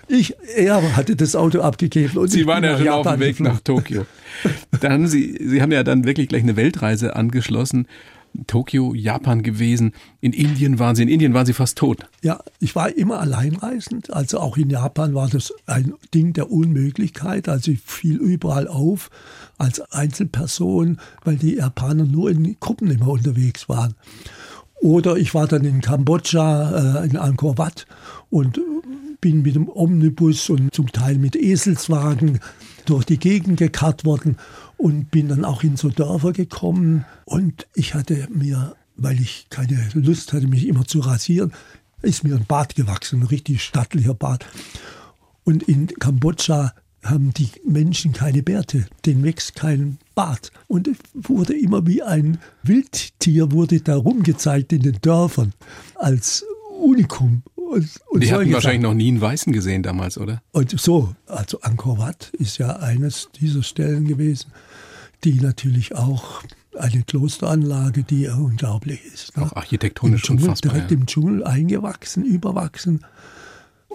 ich, 0.08 0.34
er 0.56 0.96
hatte 0.96 1.18
das 1.18 1.36
Auto 1.36 1.60
abgegeben. 1.60 2.18
Und 2.18 2.30
Sie 2.30 2.48
waren 2.48 2.64
ja 2.64 2.78
schon 2.78 2.86
Japan 2.86 3.00
auf 3.00 3.14
dem 3.14 3.20
Weg 3.20 3.38
geflogen. 3.38 3.54
nach 3.54 3.62
Tokio. 3.62 4.06
Dann 4.80 4.94
haben 4.94 5.08
Sie, 5.08 5.38
Sie 5.46 5.62
haben 5.62 5.74
ja 5.74 5.84
dann 5.84 6.06
wirklich 6.06 6.30
gleich 6.30 6.44
eine 6.44 6.56
Weltreise 6.56 7.18
angeschlossen. 7.18 7.88
Tokio, 8.48 8.94
Japan 8.94 9.44
gewesen. 9.44 9.92
In 10.22 10.32
Indien 10.32 10.80
waren 10.80 10.96
Sie, 10.96 11.04
in 11.04 11.10
Indien 11.10 11.34
waren 11.34 11.46
Sie 11.46 11.52
fast 11.52 11.78
tot. 11.78 12.06
Ja, 12.24 12.40
ich 12.62 12.74
war 12.76 12.96
immer 12.96 13.20
alleinreisend. 13.20 14.14
Also 14.14 14.40
auch 14.40 14.56
in 14.56 14.70
Japan 14.70 15.14
war 15.14 15.28
das 15.28 15.54
ein 15.66 15.94
Ding 16.14 16.32
der 16.32 16.50
Unmöglichkeit. 16.50 17.50
Also 17.50 17.72
ich 17.72 17.82
fiel 17.82 18.16
überall 18.16 18.70
auf 18.70 19.10
als 19.58 19.82
Einzelperson, 19.92 20.98
weil 21.26 21.36
die 21.36 21.56
Japaner 21.56 22.06
nur 22.06 22.32
in 22.32 22.58
Gruppen 22.62 22.90
immer 22.90 23.10
unterwegs 23.10 23.68
waren. 23.68 23.96
Oder 24.82 25.16
ich 25.18 25.36
war 25.36 25.48
dann 25.48 25.64
in 25.64 25.80
Kambodscha, 25.80 27.04
äh, 27.04 27.08
in 27.08 27.16
Angkor 27.16 27.58
Wat 27.60 27.86
und 28.32 28.60
bin 29.22 29.44
mit 29.44 29.54
dem 29.54 29.70
Omnibus 29.70 30.50
und 30.50 30.74
zum 30.74 30.92
Teil 30.92 31.20
mit 31.20 31.36
Eselswagen 31.36 32.40
durch 32.86 33.06
die 33.06 33.20
Gegend 33.20 33.60
gekarrt 33.60 34.06
worden 34.06 34.38
und 34.78 35.12
bin 35.12 35.28
dann 35.28 35.46
auch 35.46 35.62
in 35.62 35.78
so 35.78 35.90
Dörfer 35.90 36.34
gekommen. 36.34 37.06
Und 37.26 37.68
ich 37.76 37.94
hatte 37.94 38.28
mir, 38.34 38.76
weil 38.98 39.22
ich 39.22 39.46
keine 39.52 39.88
Lust 39.94 40.34
hatte, 40.34 40.48
mich 40.48 40.68
immer 40.68 40.86
zu 40.86 41.00
rasieren, 41.00 41.54
ist 42.02 42.24
mir 42.24 42.36
ein 42.36 42.46
Bart 42.48 42.74
gewachsen, 42.74 43.22
ein 43.22 43.28
richtig 43.28 43.64
stattlicher 43.64 44.16
Bart. 44.16 44.48
Und 45.44 45.62
in 45.62 45.88
Kambodscha 45.88 46.74
haben 47.04 47.34
die 47.34 47.50
Menschen 47.66 48.14
keine 48.14 48.44
Bärte, 48.44 48.86
den 49.06 49.24
wächst 49.24 49.56
kein 49.56 49.98
Bart. 50.16 50.52
Und 50.68 50.88
es 50.88 50.98
wurde 51.14 51.58
immer 51.58 51.86
wie 51.88 52.04
ein 52.04 52.40
Wildtier, 52.64 53.52
wurde 53.52 53.82
da 53.82 53.96
rumgezeigt 53.96 54.74
in 54.74 54.82
den 54.82 55.00
Dörfern 55.02 55.54
als 55.96 56.46
Unikum. 56.80 57.44
Und, 57.56 57.90
und 58.10 58.24
die 58.24 58.32
hatten 58.32 58.52
wahrscheinlich 58.52 58.82
noch 58.82 58.94
nie 58.94 59.08
einen 59.08 59.22
Weißen 59.22 59.54
gesehen 59.54 59.82
damals, 59.82 60.18
oder? 60.18 60.42
Und 60.52 60.78
so, 60.80 61.16
also 61.26 61.62
Angkor 61.62 61.98
Wat 61.98 62.32
ist 62.34 62.58
ja 62.58 62.76
eines 62.78 63.30
dieser 63.40 63.64
Stellen 63.64 64.08
gewesen, 64.08 64.52
die 65.24 65.40
natürlich 65.40 65.96
auch 65.96 66.44
eine 66.78 67.04
Klosteranlage, 67.04 68.04
die 68.04 68.28
unglaublich 68.28 69.04
ist. 69.06 69.38
Ne? 69.38 69.44
Auch 69.44 69.56
architektonisch 69.56 70.22
Im 70.22 70.26
Dschungel, 70.26 70.44
unfassbar. 70.44 70.74
Direkt 70.74 70.92
ja. 70.92 70.98
im 70.98 71.06
Dschungel 71.06 71.44
eingewachsen, 71.44 72.26
überwachsen. 72.26 73.06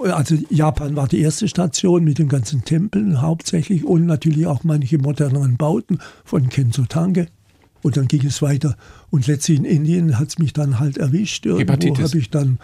Also 0.04 0.36
Japan 0.50 0.94
war 0.96 1.08
die 1.08 1.20
erste 1.20 1.48
Station 1.48 2.04
mit 2.04 2.18
den 2.18 2.28
ganzen 2.28 2.64
Tempeln 2.64 3.22
hauptsächlich 3.22 3.84
und 3.84 4.06
natürlich 4.06 4.46
auch 4.46 4.62
manche 4.62 4.98
moderneren 4.98 5.56
Bauten 5.56 5.98
von 6.24 6.48
Kenzo 6.48 6.84
Tange. 6.84 7.28
Und 7.82 7.96
dann 7.96 8.08
ging 8.08 8.26
es 8.26 8.42
weiter. 8.42 8.76
Und 9.10 9.26
letztlich 9.26 9.58
in 9.58 9.64
Indien 9.64 10.18
hat 10.18 10.28
es 10.28 10.38
mich 10.38 10.52
dann 10.52 10.80
halt 10.80 10.98
erwischt. 10.98 11.46
Irgendwo 11.46 11.96
habe 12.02 12.18
ich 12.18 12.30
dann 12.30 12.58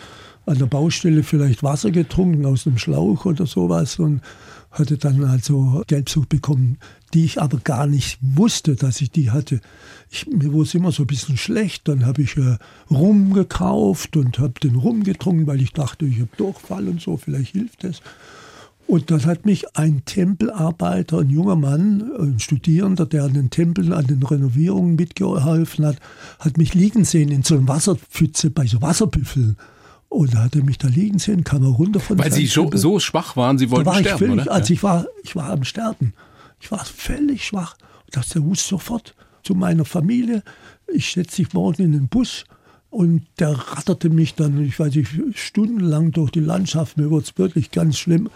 an 0.46 0.58
der 0.58 0.66
Baustelle 0.66 1.22
vielleicht 1.22 1.62
Wasser 1.62 1.90
getrunken 1.90 2.44
aus 2.44 2.66
einem 2.66 2.78
Schlauch 2.78 3.24
oder 3.24 3.46
sowas 3.46 3.98
und 3.98 4.20
hatte 4.72 4.98
dann 4.98 5.22
also 5.24 5.82
Gelbsucht 5.86 6.28
bekommen, 6.28 6.78
die 7.14 7.24
ich 7.24 7.40
aber 7.40 7.58
gar 7.58 7.86
nicht 7.86 8.18
wusste, 8.20 8.74
dass 8.76 9.00
ich 9.00 9.10
die 9.10 9.30
hatte. 9.30 9.60
Ich, 10.10 10.26
mir 10.26 10.52
wurde 10.52 10.64
es 10.68 10.74
immer 10.74 10.92
so 10.92 11.02
ein 11.04 11.06
bisschen 11.06 11.36
schlecht. 11.36 11.88
Dann 11.88 12.06
habe 12.06 12.22
ich 12.22 12.36
äh, 12.36 12.56
Rum 12.90 13.32
gekauft 13.32 14.16
und 14.16 14.38
habe 14.38 14.60
den 14.60 14.76
Rum 14.76 15.04
getrunken, 15.04 15.46
weil 15.46 15.60
ich 15.60 15.72
dachte, 15.72 16.06
ich 16.06 16.20
habe 16.20 16.30
Durchfall 16.36 16.88
und 16.88 17.00
so, 17.00 17.16
vielleicht 17.16 17.52
hilft 17.52 17.84
es. 17.84 18.00
Und 18.86 19.10
dann 19.10 19.24
hat 19.24 19.46
mich 19.46 19.76
ein 19.76 20.04
Tempelarbeiter, 20.04 21.20
ein 21.20 21.30
junger 21.30 21.56
Mann, 21.56 22.10
ein 22.18 22.38
Studierender, 22.40 23.06
der 23.06 23.24
an 23.24 23.32
den 23.32 23.50
Tempeln, 23.50 23.92
an 23.92 24.06
den 24.06 24.22
Renovierungen 24.22 24.96
mitgeholfen 24.96 25.86
hat, 25.86 25.96
hat 26.40 26.58
mich 26.58 26.74
liegen 26.74 27.04
sehen 27.04 27.30
in 27.30 27.42
so 27.42 27.56
einer 27.56 27.68
Wasserpfütze 27.68 28.50
bei 28.50 28.66
so 28.66 28.82
Wasserbüffeln. 28.82 29.56
Und 30.08 30.34
da 30.34 30.44
hat 30.44 30.56
er 30.56 30.62
mich 30.62 30.76
da 30.76 30.88
liegen 30.88 31.18
sehen, 31.18 31.42
kam 31.42 31.62
er 31.62 31.70
runter 31.70 32.00
von 32.00 32.18
Weil 32.18 32.32
Sie 32.32 32.46
so, 32.46 32.70
so, 32.74 33.00
schwach 33.00 33.34
waren, 33.34 33.56
Sie 33.56 33.70
wollten 33.70 33.86
da 33.86 33.92
war 33.92 34.00
sterben, 34.00 34.14
ich 34.14 34.28
völlig, 34.28 34.46
oder? 34.46 34.52
Also 34.52 34.74
ich 34.74 34.82
war, 34.82 35.06
ich 35.22 35.36
war 35.36 35.48
am 35.48 35.64
Sterben. 35.64 36.12
Ich 36.62 36.70
war 36.70 36.84
völlig 36.84 37.44
schwach. 37.44 37.76
Ich 38.06 38.12
dachte, 38.12 38.40
muss 38.40 38.66
sofort 38.66 39.16
zu 39.42 39.56
meiner 39.56 39.84
Familie. 39.84 40.44
Ich 40.86 41.12
setze 41.12 41.42
dich 41.42 41.52
morgen 41.52 41.82
in 41.82 41.92
den 41.92 42.08
Bus. 42.08 42.44
Und 42.88 43.26
der 43.40 43.50
ratterte 43.50 44.10
mich 44.10 44.36
dann, 44.36 44.62
ich 44.62 44.78
weiß 44.78 44.94
nicht, 44.94 45.10
stundenlang 45.34 46.12
durch 46.12 46.30
die 46.30 46.40
Landschaft. 46.40 46.96
Mir 46.96 47.10
wurde 47.10 47.24
es 47.24 47.36
wirklich 47.36 47.72
ganz 47.72 47.98
schlimm. 47.98 48.30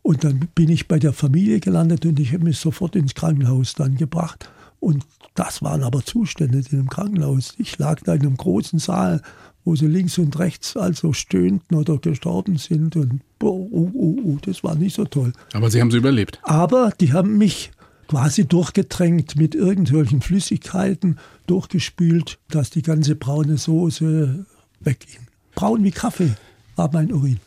Und 0.00 0.24
dann 0.24 0.48
bin 0.54 0.70
ich 0.70 0.88
bei 0.88 0.98
der 0.98 1.12
Familie 1.12 1.60
gelandet 1.60 2.06
und 2.06 2.18
ich 2.18 2.32
habe 2.32 2.44
mich 2.44 2.58
sofort 2.58 2.96
ins 2.96 3.14
Krankenhaus 3.14 3.74
dann 3.74 3.96
gebracht. 3.96 4.48
Und 4.80 5.04
das 5.34 5.60
waren 5.60 5.82
aber 5.82 6.02
Zustände 6.02 6.58
in 6.58 6.64
dem 6.64 6.88
Krankenhaus. 6.88 7.54
Ich 7.58 7.76
lag 7.78 8.00
da 8.04 8.14
in 8.14 8.22
einem 8.22 8.36
großen 8.36 8.78
Saal 8.78 9.20
wo 9.68 9.76
sie 9.76 9.86
links 9.86 10.16
und 10.16 10.38
rechts 10.38 10.78
also 10.78 11.12
stöhnten 11.12 11.76
oder 11.76 11.98
gestorben 11.98 12.56
sind. 12.56 12.96
Und 12.96 13.20
oh, 13.42 13.68
oh, 13.70 13.90
oh, 13.94 14.38
das 14.40 14.64
war 14.64 14.74
nicht 14.76 14.96
so 14.96 15.04
toll. 15.04 15.34
Aber 15.52 15.70
Sie 15.70 15.78
haben 15.78 15.90
sie 15.90 15.98
überlebt. 15.98 16.40
Aber 16.42 16.90
die 16.98 17.12
haben 17.12 17.36
mich 17.36 17.70
quasi 18.08 18.46
durchgetränkt 18.46 19.36
mit 19.36 19.54
irgendwelchen 19.54 20.22
Flüssigkeiten, 20.22 21.18
durchgespült, 21.46 22.38
dass 22.48 22.70
die 22.70 22.80
ganze 22.80 23.14
braune 23.14 23.58
Soße 23.58 24.46
wegging. 24.80 25.20
Braun 25.54 25.84
wie 25.84 25.90
Kaffee 25.90 26.32
war 26.74 26.90
mein 26.90 27.12
Urin. 27.12 27.38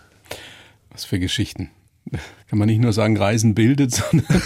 Was 0.91 1.05
für 1.05 1.17
Geschichten. 1.17 1.71
Kann 2.49 2.59
man 2.59 2.67
nicht 2.67 2.81
nur 2.81 2.93
sagen, 2.93 3.17
Reisen 3.17 3.55
bildet, 3.55 3.95
sondern 4.11 4.27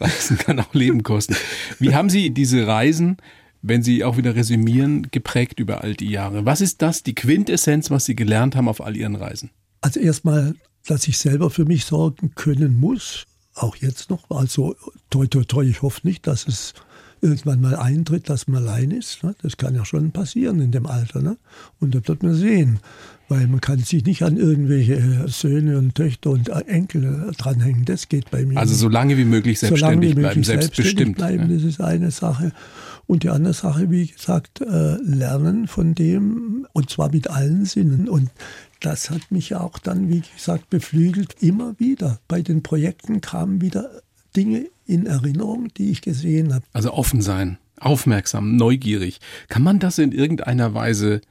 Reisen 0.00 0.38
kann 0.38 0.60
auch 0.60 0.72
Leben 0.72 1.02
kosten. 1.02 1.36
Wie 1.78 1.94
haben 1.94 2.08
Sie 2.08 2.30
diese 2.30 2.66
Reisen 2.66 3.18
wenn 3.68 3.82
Sie 3.82 4.04
auch 4.04 4.16
wieder 4.16 4.34
resümieren, 4.34 5.08
geprägt 5.10 5.60
über 5.60 5.82
all 5.82 5.94
die 5.94 6.10
Jahre? 6.10 6.44
Was 6.44 6.60
ist 6.60 6.82
das, 6.82 7.02
die 7.02 7.14
Quintessenz, 7.14 7.90
was 7.90 8.04
Sie 8.04 8.16
gelernt 8.16 8.56
haben 8.56 8.68
auf 8.68 8.80
all 8.80 8.96
Ihren 8.96 9.16
Reisen? 9.16 9.50
Also 9.80 10.00
erstmal, 10.00 10.54
dass 10.86 11.06
ich 11.06 11.18
selber 11.18 11.50
für 11.50 11.64
mich 11.64 11.84
sorgen 11.84 12.32
können 12.34 12.78
muss, 12.78 13.26
auch 13.54 13.76
jetzt 13.76 14.10
noch. 14.10 14.30
Also 14.30 14.76
toi, 15.10 15.26
toi, 15.26 15.44
toi, 15.44 15.64
ich 15.64 15.82
hoffe 15.82 16.00
nicht, 16.06 16.26
dass 16.26 16.46
es 16.46 16.74
irgendwann 17.20 17.60
mal 17.60 17.76
eintritt, 17.76 18.28
dass 18.28 18.48
man 18.48 18.62
allein 18.62 18.90
ist. 18.90 19.24
Ne? 19.24 19.34
Das 19.42 19.56
kann 19.56 19.74
ja 19.74 19.84
schon 19.84 20.12
passieren 20.12 20.60
in 20.60 20.70
dem 20.70 20.86
Alter. 20.86 21.20
Ne? 21.20 21.36
Und 21.80 21.94
das 21.94 22.06
wird 22.06 22.22
man 22.22 22.34
sehen. 22.34 22.80
Weil 23.28 23.46
man 23.46 23.60
kann 23.60 23.80
sich 23.80 24.04
nicht 24.06 24.22
an 24.22 24.38
irgendwelche 24.38 25.28
Söhne 25.28 25.76
und 25.76 25.94
Töchter 25.94 26.30
und 26.30 26.48
Enkel 26.48 27.30
dranhängen. 27.36 27.84
Das 27.84 28.08
geht 28.08 28.30
bei 28.30 28.44
mir. 28.46 28.58
Also 28.58 28.74
so 28.74 28.88
lange 28.88 29.18
wie 29.18 29.24
möglich 29.24 29.58
selbstständig 29.58 30.12
wie 30.12 30.14
möglich 30.14 30.22
bleiben, 30.22 30.44
selbstbestimmt. 30.44 31.16
Bleiben, 31.16 31.50
ja. 31.50 31.56
Das 31.56 31.64
ist 31.64 31.80
eine 31.80 32.10
Sache. 32.10 32.52
Und 33.08 33.22
die 33.22 33.30
andere 33.30 33.54
Sache, 33.54 33.90
wie 33.90 34.06
gesagt, 34.06 34.60
äh, 34.60 34.96
lernen 34.96 35.66
von 35.66 35.94
dem 35.94 36.66
und 36.74 36.90
zwar 36.90 37.10
mit 37.10 37.30
allen 37.30 37.64
Sinnen. 37.64 38.06
Und 38.06 38.30
das 38.80 39.08
hat 39.08 39.30
mich 39.30 39.54
auch 39.54 39.78
dann, 39.78 40.10
wie 40.10 40.20
gesagt, 40.20 40.68
beflügelt. 40.68 41.36
Immer 41.40 41.74
wieder 41.78 42.20
bei 42.28 42.42
den 42.42 42.62
Projekten 42.62 43.22
kamen 43.22 43.62
wieder 43.62 43.90
Dinge 44.36 44.66
in 44.86 45.06
Erinnerung, 45.06 45.68
die 45.78 45.90
ich 45.90 46.02
gesehen 46.02 46.52
habe. 46.52 46.64
Also 46.74 46.92
offen 46.92 47.22
sein, 47.22 47.56
aufmerksam, 47.80 48.56
neugierig. 48.56 49.20
Kann 49.48 49.62
man 49.62 49.78
das 49.78 49.96
in 49.96 50.12
irgendeiner 50.12 50.74
Weise 50.74 51.22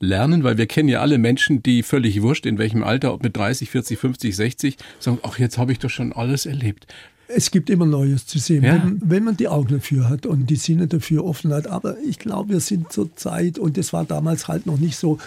lernen? 0.00 0.42
Weil 0.42 0.56
wir 0.56 0.66
kennen 0.66 0.88
ja 0.88 1.02
alle 1.02 1.18
Menschen, 1.18 1.62
die 1.62 1.82
völlig 1.82 2.22
wurscht, 2.22 2.46
in 2.46 2.56
welchem 2.56 2.82
Alter, 2.82 3.12
ob 3.12 3.22
mit 3.22 3.36
30, 3.36 3.68
40, 3.68 3.98
50, 3.98 4.34
60, 4.34 4.76
sagen, 5.00 5.18
ach, 5.22 5.38
jetzt 5.38 5.58
habe 5.58 5.72
ich 5.72 5.80
doch 5.80 5.90
schon 5.90 6.14
alles 6.14 6.46
erlebt. 6.46 6.86
Es 7.28 7.50
gibt 7.50 7.70
immer 7.70 7.86
Neues 7.86 8.26
zu 8.26 8.38
sehen, 8.38 8.62
ja. 8.62 8.74
wenn, 8.74 9.00
wenn, 9.02 9.24
man 9.24 9.36
die 9.36 9.48
Augen 9.48 9.74
dafür 9.74 10.08
hat 10.08 10.26
und 10.26 10.48
die 10.48 10.56
Sinne 10.56 10.86
dafür 10.86 11.24
offen 11.24 11.52
hat. 11.52 11.66
Aber 11.66 11.96
ich 11.98 12.18
glaube, 12.18 12.54
wir 12.54 12.60
sind 12.60 12.92
zur 12.92 13.14
Zeit, 13.16 13.58
und 13.58 13.76
das 13.76 13.92
war 13.92 14.04
damals 14.04 14.48
halt 14.48 14.66
noch 14.66 14.78
nicht 14.78 14.96
so, 14.96 15.18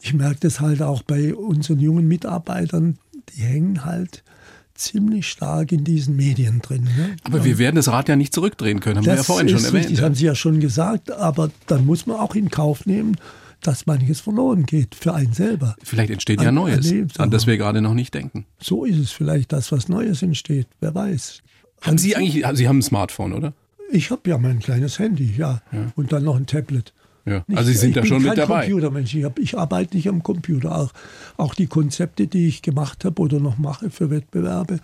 ich 0.00 0.14
merke 0.14 0.38
das 0.40 0.60
halt 0.60 0.82
auch 0.82 1.02
bei 1.02 1.34
unseren 1.34 1.80
jungen 1.80 2.06
Mitarbeitern, 2.06 2.98
die 3.34 3.42
hängen 3.42 3.84
halt 3.84 4.22
ziemlich 4.78 5.26
stark 5.26 5.72
in 5.72 5.84
diesen 5.84 6.16
Medien 6.16 6.60
drin. 6.60 6.84
Ne? 6.84 7.16
Aber 7.24 7.44
wir 7.44 7.58
werden 7.58 7.76
das 7.76 7.88
Rad 7.88 8.08
ja 8.08 8.16
nicht 8.16 8.32
zurückdrehen 8.32 8.80
können, 8.80 8.98
haben 8.98 9.06
wir 9.06 9.16
ja 9.16 9.22
vorhin 9.22 9.48
schon 9.48 9.64
erwähnt. 9.64 9.90
Das 9.90 9.98
ja. 9.98 10.04
haben 10.04 10.14
Sie 10.14 10.24
ja 10.24 10.34
schon 10.34 10.60
gesagt, 10.60 11.10
aber 11.10 11.50
dann 11.66 11.84
muss 11.84 12.06
man 12.06 12.16
auch 12.16 12.34
in 12.36 12.48
Kauf 12.48 12.86
nehmen, 12.86 13.16
dass 13.60 13.86
manches 13.86 14.20
verloren 14.20 14.64
geht 14.64 14.94
für 14.94 15.14
einen 15.14 15.32
selber. 15.32 15.76
Vielleicht 15.82 16.10
entsteht 16.10 16.40
ja 16.40 16.52
Neues, 16.52 16.92
an 17.18 17.30
das 17.30 17.46
wir 17.46 17.56
gerade 17.56 17.80
noch 17.80 17.94
nicht 17.94 18.14
denken. 18.14 18.46
So 18.60 18.84
ist 18.84 18.98
es 18.98 19.10
vielleicht, 19.10 19.52
dass 19.52 19.72
was 19.72 19.88
Neues 19.88 20.22
entsteht, 20.22 20.68
wer 20.80 20.94
weiß. 20.94 21.42
Haben 21.82 21.98
Sie 21.98 22.16
eigentlich, 22.16 22.44
Sie 22.54 22.68
haben 22.68 22.78
ein 22.78 22.82
Smartphone, 22.82 23.32
oder? 23.32 23.52
Ich 23.90 24.10
habe 24.10 24.28
ja 24.28 24.38
mein 24.38 24.58
kleines 24.58 24.98
Handy, 24.98 25.34
ja. 25.36 25.62
ja. 25.72 25.92
Und 25.96 26.12
dann 26.12 26.24
noch 26.24 26.36
ein 26.36 26.46
Tablet. 26.46 26.92
Ja. 27.30 27.44
Also 27.54 27.70
Sie 27.70 27.76
sind 27.76 27.96
da 27.96 28.04
schon 28.04 28.22
mit 28.22 28.36
dabei. 28.36 28.66
Computermensch. 28.66 29.14
Ich, 29.14 29.24
hab, 29.24 29.38
ich 29.38 29.56
arbeite 29.56 29.96
nicht 29.96 30.08
am 30.08 30.22
Computer. 30.22 30.76
Auch, 30.76 30.92
auch 31.36 31.54
die 31.54 31.66
Konzepte, 31.66 32.26
die 32.26 32.48
ich 32.48 32.62
gemacht 32.62 33.04
habe 33.04 33.20
oder 33.20 33.40
noch 33.40 33.58
mache 33.58 33.90
für 33.90 34.10
Wettbewerbe, 34.10 34.80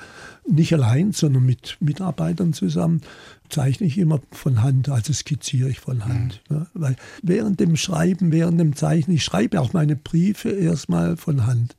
nicht 0.49 0.73
allein, 0.73 1.13
sondern 1.13 1.45
mit 1.45 1.77
Mitarbeitern 1.81 2.53
zusammen, 2.53 3.03
zeichne 3.49 3.87
ich 3.87 3.99
immer 3.99 4.21
von 4.33 4.63
Hand, 4.63 4.89
also 4.89 5.13
skizziere 5.13 5.69
ich 5.69 5.81
von 5.81 6.05
Hand. 6.05 6.43
Mhm. 6.49 6.57
Ja, 6.57 6.67
weil 6.75 6.97
während 7.23 7.61
dem 7.61 7.77
Schreiben, 7.77 8.33
während 8.33 8.61
dem 8.61 8.77
Zeichnen, 8.77 9.17
ich 9.17 9.25
schreibe 9.25 9.61
auch 9.61 9.73
meine 9.73 9.97
Briefe 9.97 10.51
erstmal 10.51 11.17
von 11.17 11.47
Hand. 11.47 11.77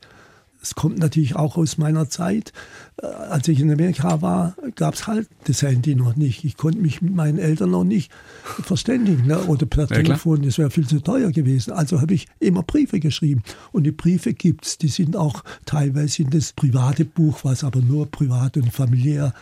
Es 0.65 0.73
kommt 0.73 0.97
natürlich 0.97 1.35
auch 1.35 1.57
aus 1.57 1.77
meiner 1.77 2.09
Zeit. 2.09 2.51
Äh, 2.99 3.05
als 3.05 3.47
ich 3.47 3.59
in 3.59 3.71
Amerika 3.71 4.23
war, 4.23 4.55
gab 4.73 4.95
es 4.95 5.05
halt 5.05 5.27
das 5.43 5.61
Handy 5.61 5.93
noch 5.93 6.15
nicht. 6.15 6.43
Ich 6.43 6.57
konnte 6.57 6.79
mich 6.79 7.03
mit 7.03 7.13
meinen 7.13 7.37
Eltern 7.37 7.69
noch 7.69 7.83
nicht 7.83 8.11
verständigen 8.63 9.27
ne? 9.27 9.43
oder 9.43 9.67
per 9.67 9.85
ja, 9.87 9.97
Telefon. 9.97 10.41
Das 10.41 10.57
wäre 10.57 10.71
viel 10.71 10.87
zu 10.87 11.01
teuer 11.01 11.31
gewesen. 11.31 11.71
Also 11.71 12.01
habe 12.01 12.15
ich 12.15 12.27
immer 12.39 12.63
Briefe 12.63 12.99
geschrieben. 12.99 13.43
Und 13.73 13.83
die 13.83 13.91
Briefe 13.91 14.33
gibt 14.33 14.65
es. 14.65 14.79
Die 14.79 14.87
sind 14.87 15.15
auch 15.15 15.43
teilweise 15.65 16.23
in 16.23 16.31
das 16.31 16.53
private 16.53 17.05
Buch, 17.05 17.41
was 17.43 17.63
aber 17.63 17.81
nur 17.81 18.09
privat 18.09 18.57
und 18.57 18.73
familiär 18.73 19.35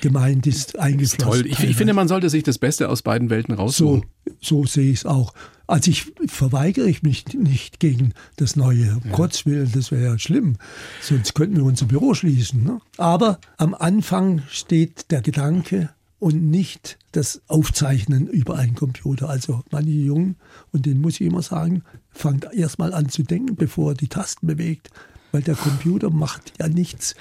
gemeint 0.00 0.46
ist, 0.46 0.78
eingeflossen. 0.78 1.42
Toll. 1.42 1.46
Ich, 1.46 1.62
ich, 1.62 1.76
finde, 1.76 1.94
man 1.94 2.06
sollte 2.06 2.30
sich 2.30 2.44
das 2.44 2.58
Beste 2.58 2.88
aus 2.88 3.02
beiden 3.02 3.28
Welten 3.28 3.54
raussuchen. 3.54 4.04
So, 4.40 4.62
so 4.62 4.66
sehe 4.66 4.92
ich 4.92 4.98
es 5.00 5.06
auch. 5.06 5.34
Also 5.66 5.90
ich 5.90 6.12
verweigere 6.26 6.88
ich 6.88 7.02
mich 7.02 7.26
nicht 7.32 7.80
gegen 7.80 8.12
das 8.36 8.56
Neue. 8.56 9.00
Um 9.02 9.10
ja. 9.10 9.16
Gottes 9.16 9.46
Willen, 9.46 9.70
das 9.72 9.90
wäre 9.90 10.04
ja 10.04 10.18
schlimm. 10.18 10.56
Sonst 11.00 11.34
könnten 11.34 11.56
wir 11.56 11.64
unser 11.64 11.86
Büro 11.86 12.14
schließen. 12.14 12.64
Ne? 12.64 12.80
Aber 12.98 13.38
am 13.56 13.74
Anfang 13.74 14.42
steht 14.48 15.10
der 15.10 15.22
Gedanke 15.22 15.90
und 16.18 16.50
nicht 16.50 16.98
das 17.12 17.42
Aufzeichnen 17.48 18.28
über 18.28 18.56
einen 18.56 18.74
Computer. 18.74 19.28
Also 19.28 19.62
manche 19.70 19.90
Jungen, 19.90 20.36
und 20.72 20.86
den 20.86 21.00
muss 21.00 21.14
ich 21.14 21.26
immer 21.26 21.42
sagen, 21.42 21.82
fangt 22.10 22.46
erst 22.52 22.78
mal 22.78 22.92
an 22.92 23.08
zu 23.08 23.22
denken, 23.22 23.56
bevor 23.56 23.92
er 23.92 23.94
die 23.94 24.08
Tasten 24.08 24.46
bewegt. 24.46 24.90
Weil 25.32 25.42
der 25.42 25.56
Computer 25.56 26.10
macht 26.10 26.52
ja 26.58 26.68
nichts 26.68 27.14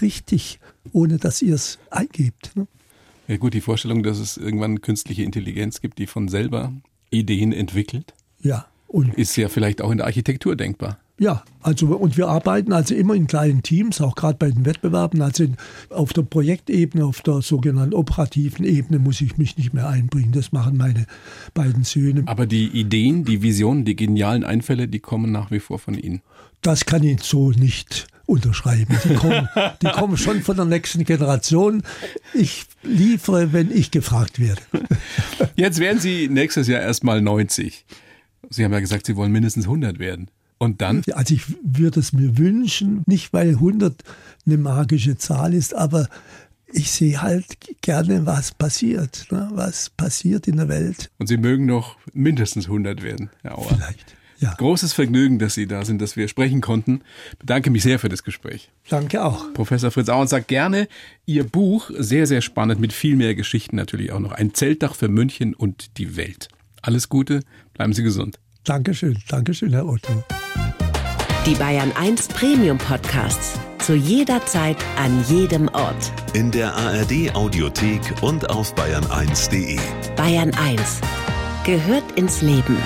richtig, 0.00 0.60
ohne 0.92 1.18
dass 1.18 1.42
ihr 1.42 1.54
es 1.54 1.78
eingebt. 1.90 2.52
Ne? 2.54 2.66
Ja 3.26 3.36
gut, 3.36 3.54
die 3.54 3.60
Vorstellung, 3.60 4.02
dass 4.02 4.18
es 4.18 4.36
irgendwann 4.36 4.80
künstliche 4.80 5.22
Intelligenz 5.22 5.80
gibt, 5.80 5.98
die 5.98 6.06
von 6.06 6.28
selber 6.28 6.72
Ideen 7.10 7.52
entwickelt, 7.52 8.14
ja, 8.40 8.66
und 8.86 9.14
ist 9.14 9.36
ja 9.36 9.48
vielleicht 9.48 9.82
auch 9.82 9.90
in 9.90 9.98
der 9.98 10.06
Architektur 10.06 10.56
denkbar. 10.56 10.98
Ja, 11.20 11.42
also 11.62 11.88
und 11.96 12.16
wir 12.16 12.28
arbeiten 12.28 12.72
also 12.72 12.94
immer 12.94 13.14
in 13.14 13.26
kleinen 13.26 13.64
Teams, 13.64 14.00
auch 14.00 14.14
gerade 14.14 14.38
bei 14.38 14.52
den 14.52 14.64
Wettbewerben. 14.64 15.20
Also 15.20 15.46
auf 15.90 16.12
der 16.12 16.22
Projektebene, 16.22 17.04
auf 17.04 17.22
der 17.22 17.42
sogenannten 17.42 17.94
operativen 17.94 18.64
Ebene 18.64 19.00
muss 19.00 19.20
ich 19.20 19.36
mich 19.36 19.56
nicht 19.56 19.74
mehr 19.74 19.88
einbringen. 19.88 20.30
Das 20.30 20.52
machen 20.52 20.76
meine 20.76 21.06
beiden 21.54 21.82
Söhne. 21.82 22.22
Aber 22.26 22.46
die 22.46 22.68
Ideen, 22.68 23.24
die 23.24 23.42
Visionen, 23.42 23.84
die 23.84 23.96
genialen 23.96 24.44
Einfälle, 24.44 24.86
die 24.86 25.00
kommen 25.00 25.32
nach 25.32 25.50
wie 25.50 25.58
vor 25.58 25.80
von 25.80 25.94
Ihnen. 25.94 26.22
Das 26.62 26.86
kann 26.86 27.02
ich 27.02 27.22
so 27.22 27.50
nicht 27.50 28.06
unterschreiben. 28.28 28.96
Die 29.04 29.14
kommen, 29.14 29.48
die 29.82 29.86
kommen 29.88 30.16
schon 30.16 30.42
von 30.42 30.56
der 30.56 30.66
nächsten 30.66 31.04
Generation. 31.04 31.82
Ich 32.34 32.66
liefere, 32.82 33.52
wenn 33.52 33.70
ich 33.70 33.90
gefragt 33.90 34.38
werde. 34.38 34.60
Jetzt 35.56 35.80
werden 35.80 35.98
Sie 35.98 36.28
nächstes 36.28 36.68
Jahr 36.68 36.82
erstmal 36.82 37.22
90. 37.22 37.84
Sie 38.50 38.64
haben 38.64 38.72
ja 38.72 38.80
gesagt, 38.80 39.06
Sie 39.06 39.16
wollen 39.16 39.32
mindestens 39.32 39.64
100 39.64 39.98
werden. 39.98 40.30
Und 40.58 40.82
dann? 40.82 41.02
Also 41.12 41.34
ich 41.34 41.42
würde 41.62 42.00
es 42.00 42.12
mir 42.12 42.36
wünschen, 42.36 43.02
nicht 43.06 43.32
weil 43.32 43.50
100 43.50 43.94
eine 44.44 44.58
magische 44.58 45.16
Zahl 45.16 45.54
ist, 45.54 45.74
aber 45.74 46.08
ich 46.72 46.90
sehe 46.90 47.22
halt 47.22 47.46
gerne, 47.80 48.26
was 48.26 48.52
passiert, 48.52 49.26
ne? 49.30 49.48
was 49.52 49.88
passiert 49.90 50.48
in 50.48 50.56
der 50.56 50.68
Welt. 50.68 51.10
Und 51.18 51.28
Sie 51.28 51.38
mögen 51.38 51.64
noch 51.64 51.96
mindestens 52.12 52.66
100 52.66 53.02
werden, 53.02 53.30
Herr 53.42 53.56
Auer. 53.56 53.68
Vielleicht. 53.68 54.17
Ja. 54.40 54.54
Großes 54.54 54.92
Vergnügen, 54.92 55.38
dass 55.38 55.54
Sie 55.54 55.66
da 55.66 55.84
sind, 55.84 56.00
dass 56.00 56.16
wir 56.16 56.28
sprechen 56.28 56.60
konnten. 56.60 57.00
Bedanke 57.38 57.70
mich 57.70 57.82
sehr 57.82 57.98
für 57.98 58.08
das 58.08 58.22
Gespräch. 58.22 58.70
Danke 58.88 59.24
auch. 59.24 59.52
Professor 59.52 59.90
Fritz 59.90 60.08
Auer 60.08 60.26
sagt 60.28 60.48
gerne 60.48 60.88
Ihr 61.26 61.44
Buch, 61.44 61.90
sehr, 61.96 62.26
sehr 62.26 62.40
spannend, 62.40 62.80
mit 62.80 62.92
viel 62.92 63.16
mehr 63.16 63.34
Geschichten 63.34 63.76
natürlich 63.76 64.12
auch 64.12 64.20
noch. 64.20 64.32
Ein 64.32 64.54
Zeltdach 64.54 64.94
für 64.94 65.08
München 65.08 65.54
und 65.54 65.98
die 65.98 66.16
Welt. 66.16 66.48
Alles 66.82 67.08
Gute, 67.08 67.40
bleiben 67.74 67.92
Sie 67.92 68.02
gesund. 68.02 68.38
Dankeschön, 68.64 69.18
Dankeschön, 69.28 69.72
Herr 69.72 69.86
Otto. 69.86 70.24
Die 71.46 71.54
Bayern 71.54 71.92
1 71.92 72.28
Premium 72.28 72.78
Podcasts. 72.78 73.58
Zu 73.78 73.94
jeder 73.94 74.44
Zeit, 74.44 74.76
an 74.98 75.24
jedem 75.28 75.68
Ort. 75.68 76.12
In 76.34 76.50
der 76.50 76.74
ARD 76.74 77.34
Audiothek 77.34 78.00
und 78.22 78.50
auf 78.50 78.74
bayern1.de. 78.74 79.78
Bayern 80.14 80.52
1 80.52 81.00
gehört 81.64 82.12
ins 82.16 82.42
Leben. 82.42 82.76